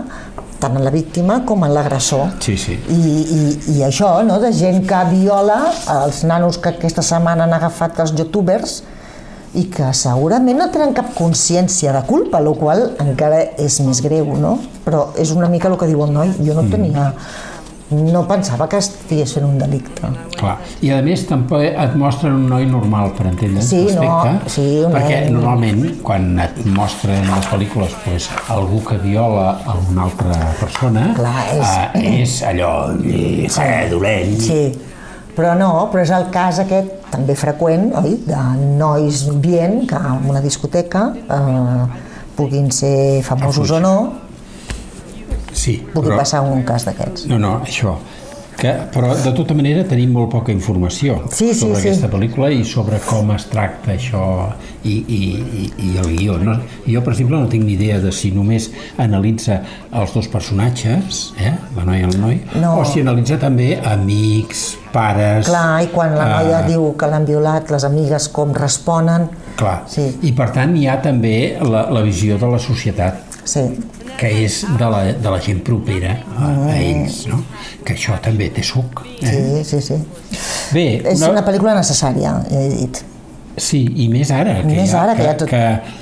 tant 0.59 0.75
en 0.75 0.83
la 0.83 0.91
víctima 0.91 1.43
com 1.45 1.63
en 1.67 1.73
l'agressor. 1.75 2.31
Sí, 2.41 2.57
sí. 2.57 2.77
I, 2.89 2.97
i, 2.97 3.41
I 3.77 3.83
això, 3.85 4.09
no?, 4.25 4.39
de 4.41 4.51
gent 4.57 4.83
que 4.89 5.01
viola 5.11 5.59
els 5.99 6.23
nanos 6.25 6.57
que 6.61 6.73
aquesta 6.73 7.05
setmana 7.05 7.45
han 7.45 7.53
agafat 7.57 7.99
els 8.01 8.15
youtubers 8.17 8.79
i 9.57 9.67
que 9.73 9.91
segurament 9.95 10.57
no 10.59 10.67
tenen 10.73 10.95
cap 10.97 11.13
consciència 11.17 11.93
de 11.95 12.01
culpa, 12.09 12.41
el 12.41 12.49
qual 12.59 12.89
encara 13.03 13.43
és 13.61 13.79
més 13.85 14.01
greu, 14.05 14.33
no? 14.37 14.57
Però 14.85 15.07
és 15.17 15.31
una 15.33 15.49
mica 15.49 15.69
el 15.69 15.77
que 15.79 15.87
diu 15.89 16.03
el 16.05 16.13
noi, 16.13 16.33
jo 16.41 16.57
no 16.57 16.65
tenia... 16.71 17.11
No 17.89 18.25
pensava 18.27 18.65
que 18.67 18.81
estigués 18.83 19.31
fent 19.31 19.45
un 19.47 19.57
delicte. 19.61 20.09
Clar. 20.35 20.57
I 20.83 20.89
a 20.91 20.97
més 21.05 21.21
tampoc 21.29 21.61
et 21.63 21.93
mostren 21.95 22.33
un 22.35 22.49
noi 22.51 22.65
normal, 22.67 23.13
per 23.15 23.29
entendre'ns, 23.29 23.69
Sí, 23.69 23.85
no, 23.95 24.17
sí, 24.51 24.65
un 24.83 24.91
perquè 24.91 25.21
nen- 25.23 25.37
normalment 25.37 26.01
quan 26.03 26.27
et 26.43 26.59
mostren 26.65 27.23
les 27.31 27.47
pel·lícules 27.47 27.95
pues, 28.03 28.27
algú 28.51 28.81
que 28.83 28.97
viola 28.97 29.61
a 29.65 29.77
una 29.89 30.03
altra 30.09 30.35
persona 30.59 31.13
Clar, 31.15 31.45
és- 31.55 32.03
eh, 32.03 32.21
és 32.23 32.35
allò 32.43 32.73
eh, 32.99 33.87
dolent. 33.89 34.35
Sí, 34.41 34.61
però 35.37 35.55
no, 35.55 35.87
però 35.89 36.03
és 36.03 36.11
el 36.11 36.27
cas 36.29 36.59
aquest 36.59 36.91
també 37.09 37.35
freqüent, 37.39 37.93
oi?, 38.03 38.17
de 38.27 38.43
nois 38.77 39.23
bien 39.39 39.85
que 39.87 39.95
en 39.95 40.27
una 40.29 40.41
discoteca 40.43 41.13
eh, 41.15 41.87
puguin 42.35 42.67
ser 42.69 43.23
famosos 43.23 43.71
o 43.71 43.79
no, 43.79 43.95
Sí, 45.67 45.81
pugui 45.93 46.13
però, 46.13 46.21
passar 46.23 46.41
un 46.47 46.63
cas 46.67 46.87
d'aquests. 46.87 47.27
No, 47.31 47.37
no, 47.41 47.57
això. 47.67 47.97
que, 48.57 48.71
però 48.89 49.11
de 49.21 49.29
tota 49.37 49.53
manera 49.53 49.83
tenim 49.85 50.09
molt 50.15 50.31
poca 50.33 50.49
informació 50.49 51.19
Sí, 51.29 51.51
sí, 51.53 51.59
sobre 51.59 51.75
sí. 51.77 51.91
aquesta 51.91 52.07
pel·lícula 52.09 52.47
i 52.49 52.63
sobre 52.65 52.97
com 53.05 53.29
es 53.35 53.43
tracta 53.51 53.91
això 53.93 54.21
i, 54.81 54.95
i, 54.95 55.19
i, 55.59 55.65
i 55.85 55.91
el 56.01 56.07
guió. 56.15 56.39
No? 56.41 56.55
Jo, 56.87 57.03
per 57.05 57.13
exemple, 57.13 57.37
no 57.37 57.51
tinc 57.51 57.67
ni 57.67 57.75
idea 57.75 57.99
de 58.01 58.09
si 58.15 58.31
només 58.33 58.71
analitza 58.97 59.59
els 59.93 60.15
dos 60.15 60.25
personatges, 60.33 61.19
eh? 61.37 61.51
la 61.77 61.85
noia 61.85 62.07
i 62.07 62.07
el 62.09 62.17
noi, 62.23 62.39
No. 62.57 62.79
o 62.81 62.85
si 62.89 63.03
analitza 63.05 63.37
també 63.37 63.75
amics, 63.77 64.63
pares... 64.95 65.45
Clar, 65.51 65.83
i 65.85 65.91
quan 65.93 66.15
la 66.17 66.25
noia 66.31 66.63
eh, 66.63 66.67
diu 66.71 66.87
que 66.97 67.11
l'han 67.13 67.29
violat, 67.29 67.69
les 67.69 67.85
amigues 67.85 68.25
com 68.33 68.57
responen... 68.57 69.29
Clar. 69.61 69.83
Sí. 69.89 70.07
I 70.25 70.33
per 70.33 70.49
tant 70.57 70.73
hi 70.81 70.87
ha 70.89 70.97
també 71.05 71.35
la, 71.61 71.85
la 71.93 72.01
visió 72.05 72.41
de 72.41 72.49
la 72.55 72.59
societat 72.61 73.21
Sí, 73.47 73.61
que 74.17 74.29
és 74.45 74.63
de 74.79 74.87
la, 74.89 75.03
de 75.13 75.29
la 75.29 75.39
gent 75.43 75.59
propera 75.65 76.15
a, 76.37 76.47
a 76.71 76.77
ells, 76.77 77.25
no? 77.29 77.43
que 77.85 77.93
això 77.93 78.17
també 78.23 78.49
té 78.55 78.63
suc. 78.65 79.03
Eh? 79.21 79.61
sí, 79.63 79.81
sí, 79.81 79.81
sí. 79.81 79.99
Bé, 80.73 80.87
És 81.13 81.21
una 81.27 81.43
pel·lícula 81.45 81.75
necessària, 81.77 82.33
he 82.51 82.65
dit. 82.73 83.03
Sí, 83.57 83.79
i 84.03 84.05
més 84.09 84.29
ara, 84.29 84.59
que 84.61 84.67
Més 84.69 84.91
hi 84.91 84.93
ha, 84.93 84.99
ara, 85.01 85.13
que 85.17 85.23
hi 85.23 85.29
ha 85.31 85.35
tot, 85.39 85.49
que, 85.49 85.61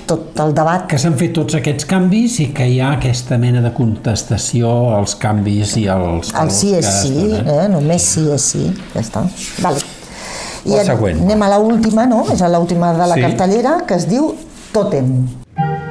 tot 0.10 0.39
el 0.43 0.49
debat. 0.58 0.88
que 0.91 0.97
s'han 0.99 1.13
fet 1.15 1.32
tots 1.38 1.56
aquests 1.56 1.86
canvis 1.88 2.39
i 2.43 2.49
que 2.56 2.65
hi 2.67 2.82
ha 2.84 2.89
aquesta 2.97 3.38
mena 3.39 3.62
de 3.63 3.71
contestació 3.78 4.73
als 4.97 5.13
canvis 5.21 5.78
i 5.80 5.86
als... 5.88 6.34
El 6.36 6.51
sí 6.51 6.73
és 6.75 6.84
que 6.84 6.91
sí, 6.97 7.13
donen. 7.15 7.47
eh? 7.47 7.69
només 7.71 8.10
sí 8.12 8.25
és 8.36 8.49
sí, 8.51 8.65
ja 8.93 8.99
està. 9.06 9.23
Vale. 9.63 9.80
En- 10.65 10.84
següent. 10.91 11.21
anem 11.23 11.41
a 11.47 11.54
l'última, 11.56 12.04
no? 12.12 12.25
És 12.34 12.41
l'última 12.43 12.91
de 12.97 13.08
la 13.08 13.15
Sí. 13.15 13.21
cartellera, 13.23 13.78
que 13.88 13.95
es 14.01 14.10
diu 14.12 14.34
Totem. 14.73 15.15
Bienvenidos, 15.56 15.85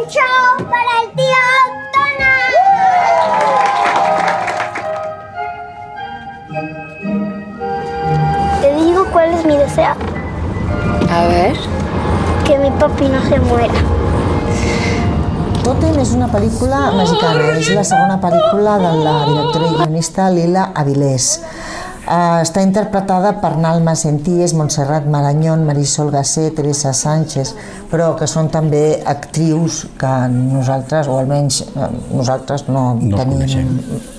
un 0.00 0.08
show 0.08 0.56
para 0.68 1.02
el 1.02 1.10
tío 1.14 1.46
Donald. 1.94 2.54
Te 8.60 8.74
digo 8.76 9.04
cuál 9.12 9.34
es 9.34 9.44
mi 9.44 9.56
deseo. 9.56 9.94
A 11.10 11.26
ver. 11.26 11.56
Que 12.46 12.58
mi 12.58 12.70
papi 12.70 13.08
no 13.08 13.22
se 13.28 13.38
muera. 13.40 13.74
Totem 15.60 15.98
és 16.00 16.14
una 16.16 16.26
pel·lícula 16.32 16.90
mexicana, 16.96 17.52
és 17.60 17.68
la 17.76 17.84
segona 17.84 18.16
pel·lícula 18.22 18.78
de 18.80 18.92
la 19.04 19.16
directora 19.28 19.66
i 19.68 19.74
guionista 19.76 20.30
Lila 20.32 20.70
Avilés. 20.74 21.42
Uh, 22.10 22.40
està 22.42 22.64
interpretada 22.66 23.36
per 23.38 23.52
Nalma 23.62 23.92
Senties, 23.94 24.50
Montserrat 24.58 25.04
Marañón, 25.06 25.62
Marisol 25.62 26.08
Gassé, 26.10 26.48
Teresa 26.50 26.90
Sánchez, 26.90 27.52
però 27.86 28.16
que 28.18 28.26
són 28.26 28.48
també 28.50 28.98
actrius 29.06 29.84
que 30.00 30.14
nosaltres, 30.32 31.06
o 31.06 31.20
almenys 31.20 31.60
eh, 31.68 31.92
nosaltres 32.10 32.66
no, 32.66 32.96
No 32.98 33.20
tenim... 33.20 33.36
coneixem. 33.36 34.18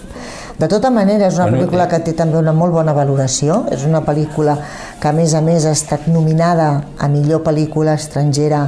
De 0.62 0.68
tota 0.70 0.92
manera, 0.94 1.26
és 1.28 1.36
una 1.36 1.50
Bueno, 1.50 1.58
pel·lícula 1.58 1.88
eh. 1.88 1.90
que 1.92 2.00
té 2.06 2.14
també 2.14 2.38
una 2.38 2.54
molt 2.54 2.72
bona 2.76 2.94
valoració. 2.94 3.64
És 3.74 3.84
una 3.88 4.04
pel·lícula 4.06 4.56
que, 5.02 5.10
a 5.10 5.14
més 5.18 5.34
a 5.34 5.42
més, 5.42 5.66
ha 5.66 5.74
estat 5.74 6.06
nominada 6.08 6.68
a 7.02 7.08
millor 7.10 7.42
pel·lícula 7.42 7.96
estrangera 7.98 8.68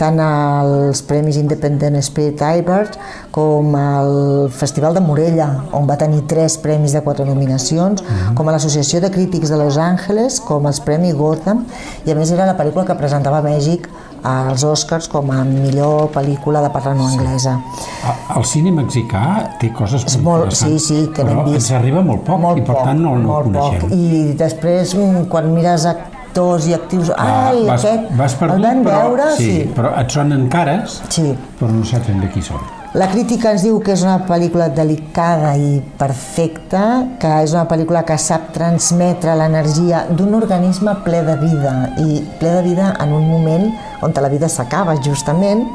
tant 0.00 0.20
als 0.20 1.00
Premis 1.08 1.38
Independent 1.40 1.96
Spirit 2.04 2.42
Award 2.44 2.98
com 3.32 3.74
al 3.76 4.50
Festival 4.52 4.96
de 4.96 5.02
Morella, 5.04 5.48
on 5.76 5.88
va 5.88 5.96
tenir 6.00 6.26
tres 6.28 6.58
premis 6.60 6.92
de 6.96 7.02
quatre 7.04 7.24
nominacions, 7.28 8.04
com 8.36 8.48
a 8.48 8.54
l'Associació 8.56 9.00
de 9.00 9.10
Crítics 9.12 9.52
de 9.52 9.60
Los 9.60 9.80
Angeles, 9.80 10.40
com 10.44 10.68
als 10.68 10.80
Premis 10.84 11.16
Gotham, 11.16 11.64
i 12.04 12.12
a 12.12 12.18
més 12.18 12.32
era 12.32 12.48
la 12.48 12.56
pel·lícula 12.60 12.86
que 12.88 12.98
presentava 13.00 13.40
a 13.40 13.46
Mèxic 13.46 13.88
als 14.24 14.64
Oscars 14.64 15.08
com 15.08 15.30
a 15.32 15.42
millor 15.44 16.10
pel·lícula 16.14 16.62
de 16.62 16.70
parla 16.70 16.94
no 16.94 17.06
anglesa. 17.08 17.58
A- 18.04 18.38
El 18.38 18.44
cine 18.44 18.70
mexicà 18.72 19.56
té 19.60 19.72
coses 19.72 20.04
molt, 20.18 20.44
molt, 20.46 20.52
sí, 20.52 20.78
sí, 20.78 21.10
que 21.14 21.24
n'hem 21.24 21.44
vist. 21.44 21.54
ens 21.56 21.70
arriba 21.72 22.02
molt 22.02 22.22
poc 22.24 22.40
molt 22.40 22.58
i 22.58 22.62
per 22.62 22.74
poc, 22.74 22.84
tant 22.84 23.00
no, 23.00 23.16
no 23.18 23.28
molt 23.28 23.44
coneixem. 23.50 23.80
Poc. 23.80 23.90
I 23.92 24.32
després, 24.38 24.94
mm, 24.94 25.28
quan 25.28 25.52
mires 25.54 25.86
actors 25.86 26.66
i 26.68 26.74
actius, 26.74 27.10
ai, 27.16 27.64
vas, 27.66 27.84
aquest, 27.84 28.10
vas 28.16 28.34
perdut, 28.34 28.56
el 28.56 28.62
vam 28.62 28.84
però, 28.84 28.98
veure, 29.08 29.30
sí, 29.36 29.50
sí. 29.50 29.70
però 29.74 29.94
et 30.00 30.10
sonen 30.10 30.48
cares, 30.48 31.00
sí. 31.08 31.34
però 31.58 31.70
no 31.72 31.84
saps 31.84 32.06
bé 32.20 32.28
qui 32.32 32.42
són. 32.42 32.60
La 32.92 33.06
crítica 33.06 33.52
ens 33.52 33.62
diu 33.62 33.76
que 33.78 33.92
és 33.92 34.02
una 34.02 34.16
pel·lícula 34.26 34.68
delicada 34.74 35.52
i 35.56 35.80
perfecta, 35.96 37.06
que 37.20 37.28
és 37.44 37.52
una 37.54 37.68
pel·lícula 37.70 38.02
que 38.04 38.16
sap 38.18 38.48
transmetre 38.52 39.36
l'energia 39.38 40.06
d'un 40.10 40.34
organisme 40.34 40.96
ple 41.04 41.22
de 41.22 41.36
vida 41.38 41.74
i 42.02 42.20
ple 42.40 42.50
de 42.56 42.62
vida 42.66 42.96
en 42.98 43.12
un 43.12 43.28
moment 43.30 43.68
on 44.02 44.12
la 44.16 44.28
vida 44.28 44.48
s'acaba 44.48 44.96
justament 45.02 45.66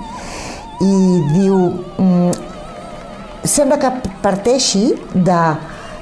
i 0.81 0.95
diu 1.31 1.55
mm, 1.97 2.31
sembla 3.45 3.77
que 3.79 3.91
parteixi 4.21 4.89
de 5.13 5.39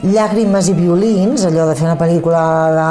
llàgrimes 0.04 0.68
i 0.68 0.74
violins, 0.76 1.46
allò 1.48 1.68
de 1.70 1.76
fer 1.80 1.86
una 1.88 2.00
pel·lícula 2.00 2.40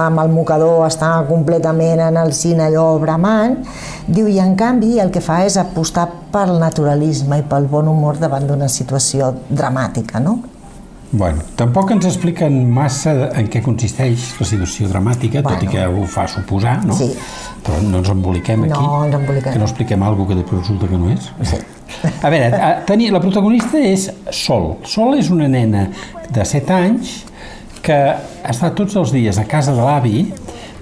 amb 0.08 0.22
el 0.22 0.30
mocador, 0.32 0.86
estar 0.86 1.26
completament 1.28 2.00
en 2.06 2.16
el 2.16 2.32
cine 2.32 2.70
allò 2.70 2.86
bramant, 3.02 3.58
diu, 4.06 4.30
i 4.32 4.38
en 4.40 4.54
canvi 4.56 4.96
el 5.02 5.12
que 5.12 5.20
fa 5.20 5.42
és 5.44 5.58
apostar 5.60 6.06
pel 6.32 6.56
naturalisme 6.60 7.42
i 7.42 7.46
pel 7.48 7.68
bon 7.68 7.90
humor 7.92 8.20
davant 8.20 8.48
d'una 8.48 8.70
situació 8.72 9.32
dramàtica, 9.50 10.20
no? 10.24 10.38
Bueno, 11.12 11.42
tampoc 11.60 11.90
ens 11.92 12.06
expliquen 12.08 12.54
massa 12.72 13.12
en 13.36 13.50
què 13.52 13.60
consisteix 13.60 14.30
la 14.38 14.46
situació 14.48 14.86
dramàtica, 14.88 15.42
bueno. 15.44 15.58
tot 15.60 15.66
i 15.66 15.68
que 15.68 15.82
ho 15.84 16.06
fa 16.08 16.24
suposar, 16.24 16.78
no? 16.88 16.96
Sí. 16.96 17.10
Però 17.66 17.82
no 17.84 18.00
ens 18.00 18.08
emboliquem 18.08 18.64
aquí. 18.64 18.78
No 18.80 19.02
ens 19.04 19.18
emboliquem. 19.18 19.52
Que 19.52 19.60
no 19.60 19.68
expliquem 19.68 20.04
alguna 20.06 20.30
que 20.30 20.38
després 20.40 20.62
resulta 20.62 20.88
que 20.88 21.00
no 21.02 21.10
és. 21.12 21.26
Sí. 21.50 21.60
A 22.24 22.30
veure, 22.32 22.48
a, 22.56 22.70
tenir, 22.88 23.10
la 23.12 23.20
protagonista 23.20 23.76
és 23.76 24.08
Sol. 24.32 24.78
Sol 24.88 25.18
és 25.18 25.28
una 25.30 25.50
nena 25.52 25.84
de 26.32 26.48
7 26.48 26.78
anys 26.78 27.12
que 27.84 27.98
està 28.48 28.72
tots 28.72 28.96
els 28.96 29.12
dies 29.12 29.36
a 29.36 29.44
casa 29.50 29.76
de 29.76 29.84
l'avi 29.84 30.24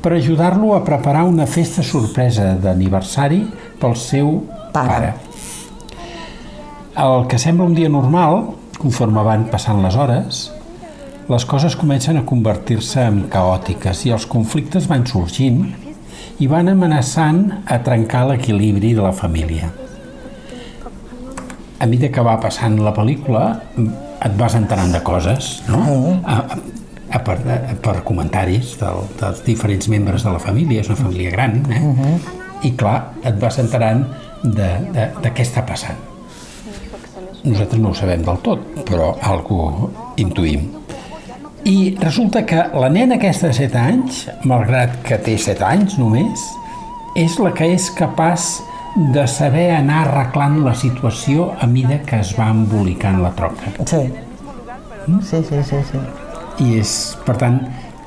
per 0.01 0.15
ajudar-lo 0.15 0.77
a 0.77 0.85
preparar 0.87 1.27
una 1.27 1.49
festa 1.51 1.83
sorpresa 1.83 2.55
d'aniversari 2.61 3.43
pel 3.83 3.99
seu 3.99 4.37
pare. 4.71 4.87
pare. 4.95 5.13
El 7.01 7.27
que 7.27 7.39
sembla 7.39 7.67
un 7.67 7.75
dia 7.75 7.91
normal, 7.91 8.45
conforme 8.81 9.23
van 9.27 9.45
passant 9.53 9.83
les 9.85 9.97
hores, 9.97 10.41
les 11.31 11.45
coses 11.47 11.77
comencen 11.79 12.17
a 12.19 12.25
convertir-se 12.27 13.05
en 13.07 13.21
caòtiques 13.31 14.07
i 14.09 14.15
els 14.17 14.27
conflictes 14.27 14.89
van 14.91 15.05
sorgint 15.07 15.61
i 16.41 16.49
van 16.51 16.73
amenaçant 16.73 17.45
a 17.71 17.79
trencar 17.87 18.25
l'equilibri 18.31 18.95
de 18.97 19.05
la 19.05 19.13
família. 19.15 19.71
A 21.81 21.87
mesura 21.87 22.11
que 22.13 22.25
va 22.25 22.35
passant 22.43 22.81
la 22.83 22.93
pel·lícula, 22.97 23.45
et 23.77 24.37
vas 24.41 24.57
enterant 24.59 24.91
de 24.93 25.01
coses, 25.05 25.53
no? 25.69 25.81
A, 26.25 26.41
a, 26.43 26.59
a 27.17 27.23
per, 27.25 27.39
a, 27.47 27.61
per 27.81 27.97
comentaris 28.05 28.75
del, 28.83 29.07
dels 29.21 29.45
diferents 29.47 29.89
membres 29.93 30.27
de 30.27 30.35
la 30.35 30.43
família, 30.43 30.83
és 30.83 30.91
una 30.93 31.01
família 31.01 31.33
gran, 31.37 31.61
eh? 31.73 31.83
I 32.69 32.75
clar, 32.77 32.99
et 33.25 33.39
vas 33.41 33.63
enterant 33.63 34.05
de, 34.43 34.71
de, 34.93 35.11
de 35.23 35.33
què 35.33 35.47
està 35.47 35.65
passant. 35.69 36.10
Nosaltres 37.43 37.81
no 37.81 37.91
ho 37.91 37.97
sabem 37.97 38.25
del 38.27 38.41
tot, 38.45 38.65
però 38.89 39.15
algo 39.25 39.91
intuïm. 40.21 40.67
I 41.69 41.95
resulta 42.01 42.43
que 42.49 42.63
la 42.83 42.89
nena 42.93 43.17
aquesta 43.17 43.51
de 43.51 43.57
7 43.57 43.79
anys, 43.81 44.25
malgrat 44.49 44.99
que 45.05 45.19
té 45.25 45.37
7 45.41 45.65
anys 45.69 45.97
només, 46.01 46.45
és 47.17 47.37
la 47.41 47.53
que 47.57 47.69
és 47.75 47.91
capaç 47.97 48.61
de 49.15 49.27
saber 49.29 49.71
anar 49.75 50.03
arreglant 50.07 50.61
la 50.65 50.75
situació 50.75 51.51
a 51.61 51.69
mida 51.71 52.01
que 52.07 52.21
es 52.21 52.33
va 52.39 52.51
embolicant 52.53 53.21
la 53.23 53.33
troca. 53.37 53.73
Sí. 53.87 54.03
Sí, 55.27 55.43
sí, 55.49 55.63
sí, 55.67 55.81
sí. 55.91 56.01
I 56.65 56.81
és, 56.81 56.95
per 57.25 57.37
tant, 57.41 57.61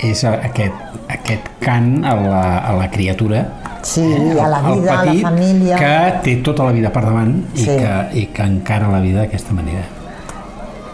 és 0.04 0.24
aquest, 0.28 0.98
aquest 1.10 1.48
cant 1.62 2.04
a 2.06 2.14
la, 2.20 2.44
a 2.58 2.74
la 2.78 2.88
criatura 2.92 3.42
Sí, 3.84 4.02
a 4.40 4.48
la 4.48 4.60
vida, 4.62 4.98
a 5.00 5.04
la 5.04 5.14
família. 5.20 5.76
que 5.76 5.94
té 6.24 6.36
tota 6.42 6.64
la 6.64 6.72
vida 6.72 6.90
per 6.90 7.04
davant 7.04 7.34
i, 7.54 7.58
Sí. 7.60 7.66
que, 7.76 7.94
i 8.18 8.26
que 8.32 8.42
encara 8.42 8.88
la 8.88 9.00
vida 9.00 9.20
d'aquesta 9.20 9.52
manera. 9.52 9.84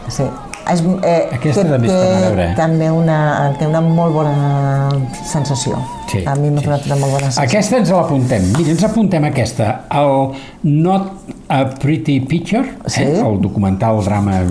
Sí. 0.08 0.24
És, 0.70 0.82
eh, 1.02 1.28
Aquesta 1.34 1.62
té, 1.64 1.68
també 1.70 1.88
té 1.88 1.94
a 1.94 2.20
veure, 2.20 2.44
eh? 2.50 2.54
també 2.54 2.90
una, 2.94 3.16
té 3.58 3.66
una 3.66 3.80
molt 3.80 4.12
bona 4.14 4.88
sensació. 5.26 5.78
Sí, 6.10 6.20
a 6.24 6.34
mi 6.36 6.50
m'ha 6.50 6.60
donat 6.62 6.84
una 6.86 6.96
molt 6.96 7.12
bona 7.16 7.30
sensació. 7.30 7.42
Aquesta 7.48 7.76
ens 7.80 7.90
l'apuntem. 7.90 8.44
Mira, 8.56 8.70
ens 8.70 8.84
apuntem 8.84 9.24
aquesta. 9.24 9.80
El 9.90 10.32
Not 10.62 11.10
a 11.48 11.64
Pretty 11.70 12.20
Picture, 12.20 12.76
Sí. 12.86 13.02
eh? 13.02 13.18
el 13.18 13.40
documental 13.40 14.04
drama... 14.04 14.42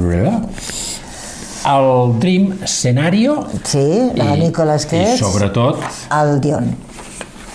El 1.70 2.20
Dream 2.20 2.58
Scenario 2.66 3.46
Sí, 3.64 4.12
la 4.16 4.36
i, 4.36 4.40
Nicolas 4.40 4.86
i 4.86 4.90
Cage. 4.90 5.18
sobretot 5.18 5.82
El 6.10 6.40
Dion. 6.42 6.70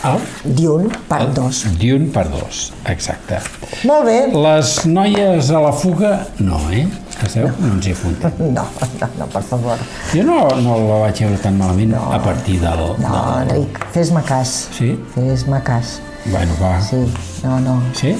El 0.04 0.54
Dune, 0.56 0.90
part 1.08 1.32
2. 1.36 1.64
Dune 1.80 2.10
per 2.12 2.26
dos, 2.30 2.66
exacte. 2.90 3.40
Molt 3.88 4.04
bé. 4.08 4.18
Les 4.34 4.74
noies 4.86 5.50
a 5.50 5.62
la 5.64 5.72
fuga, 5.72 6.12
no, 6.44 6.60
eh? 6.72 6.84
Caseu, 7.14 7.48
no 7.60 7.72
ens 7.76 7.88
hi 7.88 7.94
apuntem. 7.94 8.32
No, 8.56 8.66
no, 9.00 9.08
no, 9.18 9.26
per 9.32 9.42
favor. 9.48 9.80
Jo 10.12 10.24
no, 10.26 10.38
no 10.62 10.78
la 10.82 11.00
vaig 11.06 11.24
veure 11.24 11.40
tan 11.42 11.58
malament 11.60 11.94
no. 11.94 12.02
a 12.12 12.20
partir 12.22 12.60
del... 12.62 12.86
No, 13.02 13.12
del... 13.48 13.64
Enric, 13.64 13.84
fes-me 13.94 14.22
cas. 14.28 14.54
Sí? 14.76 14.94
Fes-me 15.14 15.62
cas. 15.66 15.98
Bueno, 16.26 16.56
va. 16.60 16.76
Sí, 16.82 17.04
no, 17.44 17.60
no. 17.60 17.80
Sí? 17.94 18.16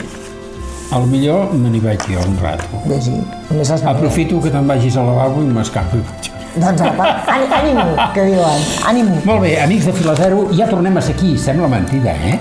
A 0.93 1.01
lo 1.01 1.09
millor 1.11 1.53
me 1.57 1.72
n'hi 1.72 1.80
vaig 1.82 2.05
jo 2.07 2.20
un 2.22 2.37
rato. 2.43 2.85
Només 2.87 3.72
has 3.72 3.85
Aprofito 3.89 4.41
que 4.45 4.53
te'n 4.55 4.68
vagis 4.68 5.01
al 5.01 5.11
lavabo 5.11 5.43
i 5.43 5.51
m'escapo 5.51 5.99
i 5.99 6.07
vaig. 6.11 6.34
Doncs 6.57 6.80
apa, 6.82 7.24
àni- 7.26 7.50
ànimo, 7.52 7.84
que 8.14 8.22
diuen. 8.28 8.62
Ànimo. 8.86 9.16
Molt 9.24 9.42
bé, 9.42 9.57
amics 9.62 9.86
de 9.86 9.92
Fila 9.92 10.14
Zero, 10.14 10.48
ja 10.55 10.68
tornem 10.70 10.96
a 10.96 11.02
ser 11.02 11.14
aquí, 11.16 11.36
sembla 11.38 11.68
mentida, 11.68 12.12
eh? 12.14 12.38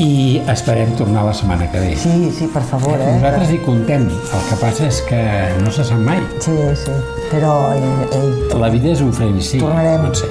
I 0.00 0.40
esperem 0.48 0.94
tornar 0.96 1.24
la 1.26 1.32
setmana 1.34 1.66
que 1.70 1.80
ve. 1.80 1.96
Sí, 1.96 2.30
sí, 2.36 2.46
per 2.52 2.62
favor, 2.62 2.96
eh? 3.00 3.14
Nosaltres 3.16 3.50
hi 3.52 3.58
contem, 3.64 4.06
el 4.08 4.44
que 4.48 4.56
passa 4.60 4.86
és 4.86 5.00
que 5.08 5.20
no 5.64 5.70
se 5.70 5.84
sap 5.84 5.98
mai. 5.98 6.20
Sí, 6.40 6.54
sí. 6.84 6.92
Però, 7.30 7.72
ei, 7.74 7.82
ei 8.16 8.58
La 8.60 8.68
vida 8.72 8.88
és 8.94 9.00
un 9.04 9.12
frenesí. 9.12 9.58
Tornarem. 9.60 10.08
Sé, 10.14 10.26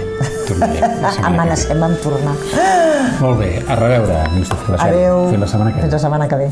tornarem. 0.48 1.06
amenacem 1.30 1.84
amb 1.84 2.02
tornar. 2.02 2.34
Molt 3.20 3.40
bé, 3.40 3.52
a 3.68 3.76
reveure, 3.76 4.18
amics 4.26 4.50
de 4.50 4.56
Fila. 4.66 4.78
Adéu. 4.88 5.30
Fins 5.30 5.42
la 5.42 5.48
setmana 5.48 5.72
que 5.72 5.76
ve. 5.78 5.82
Fins 5.84 5.94
la 5.94 6.00
setmana 6.00 6.28
que 6.28 6.36
ve. 6.36 6.50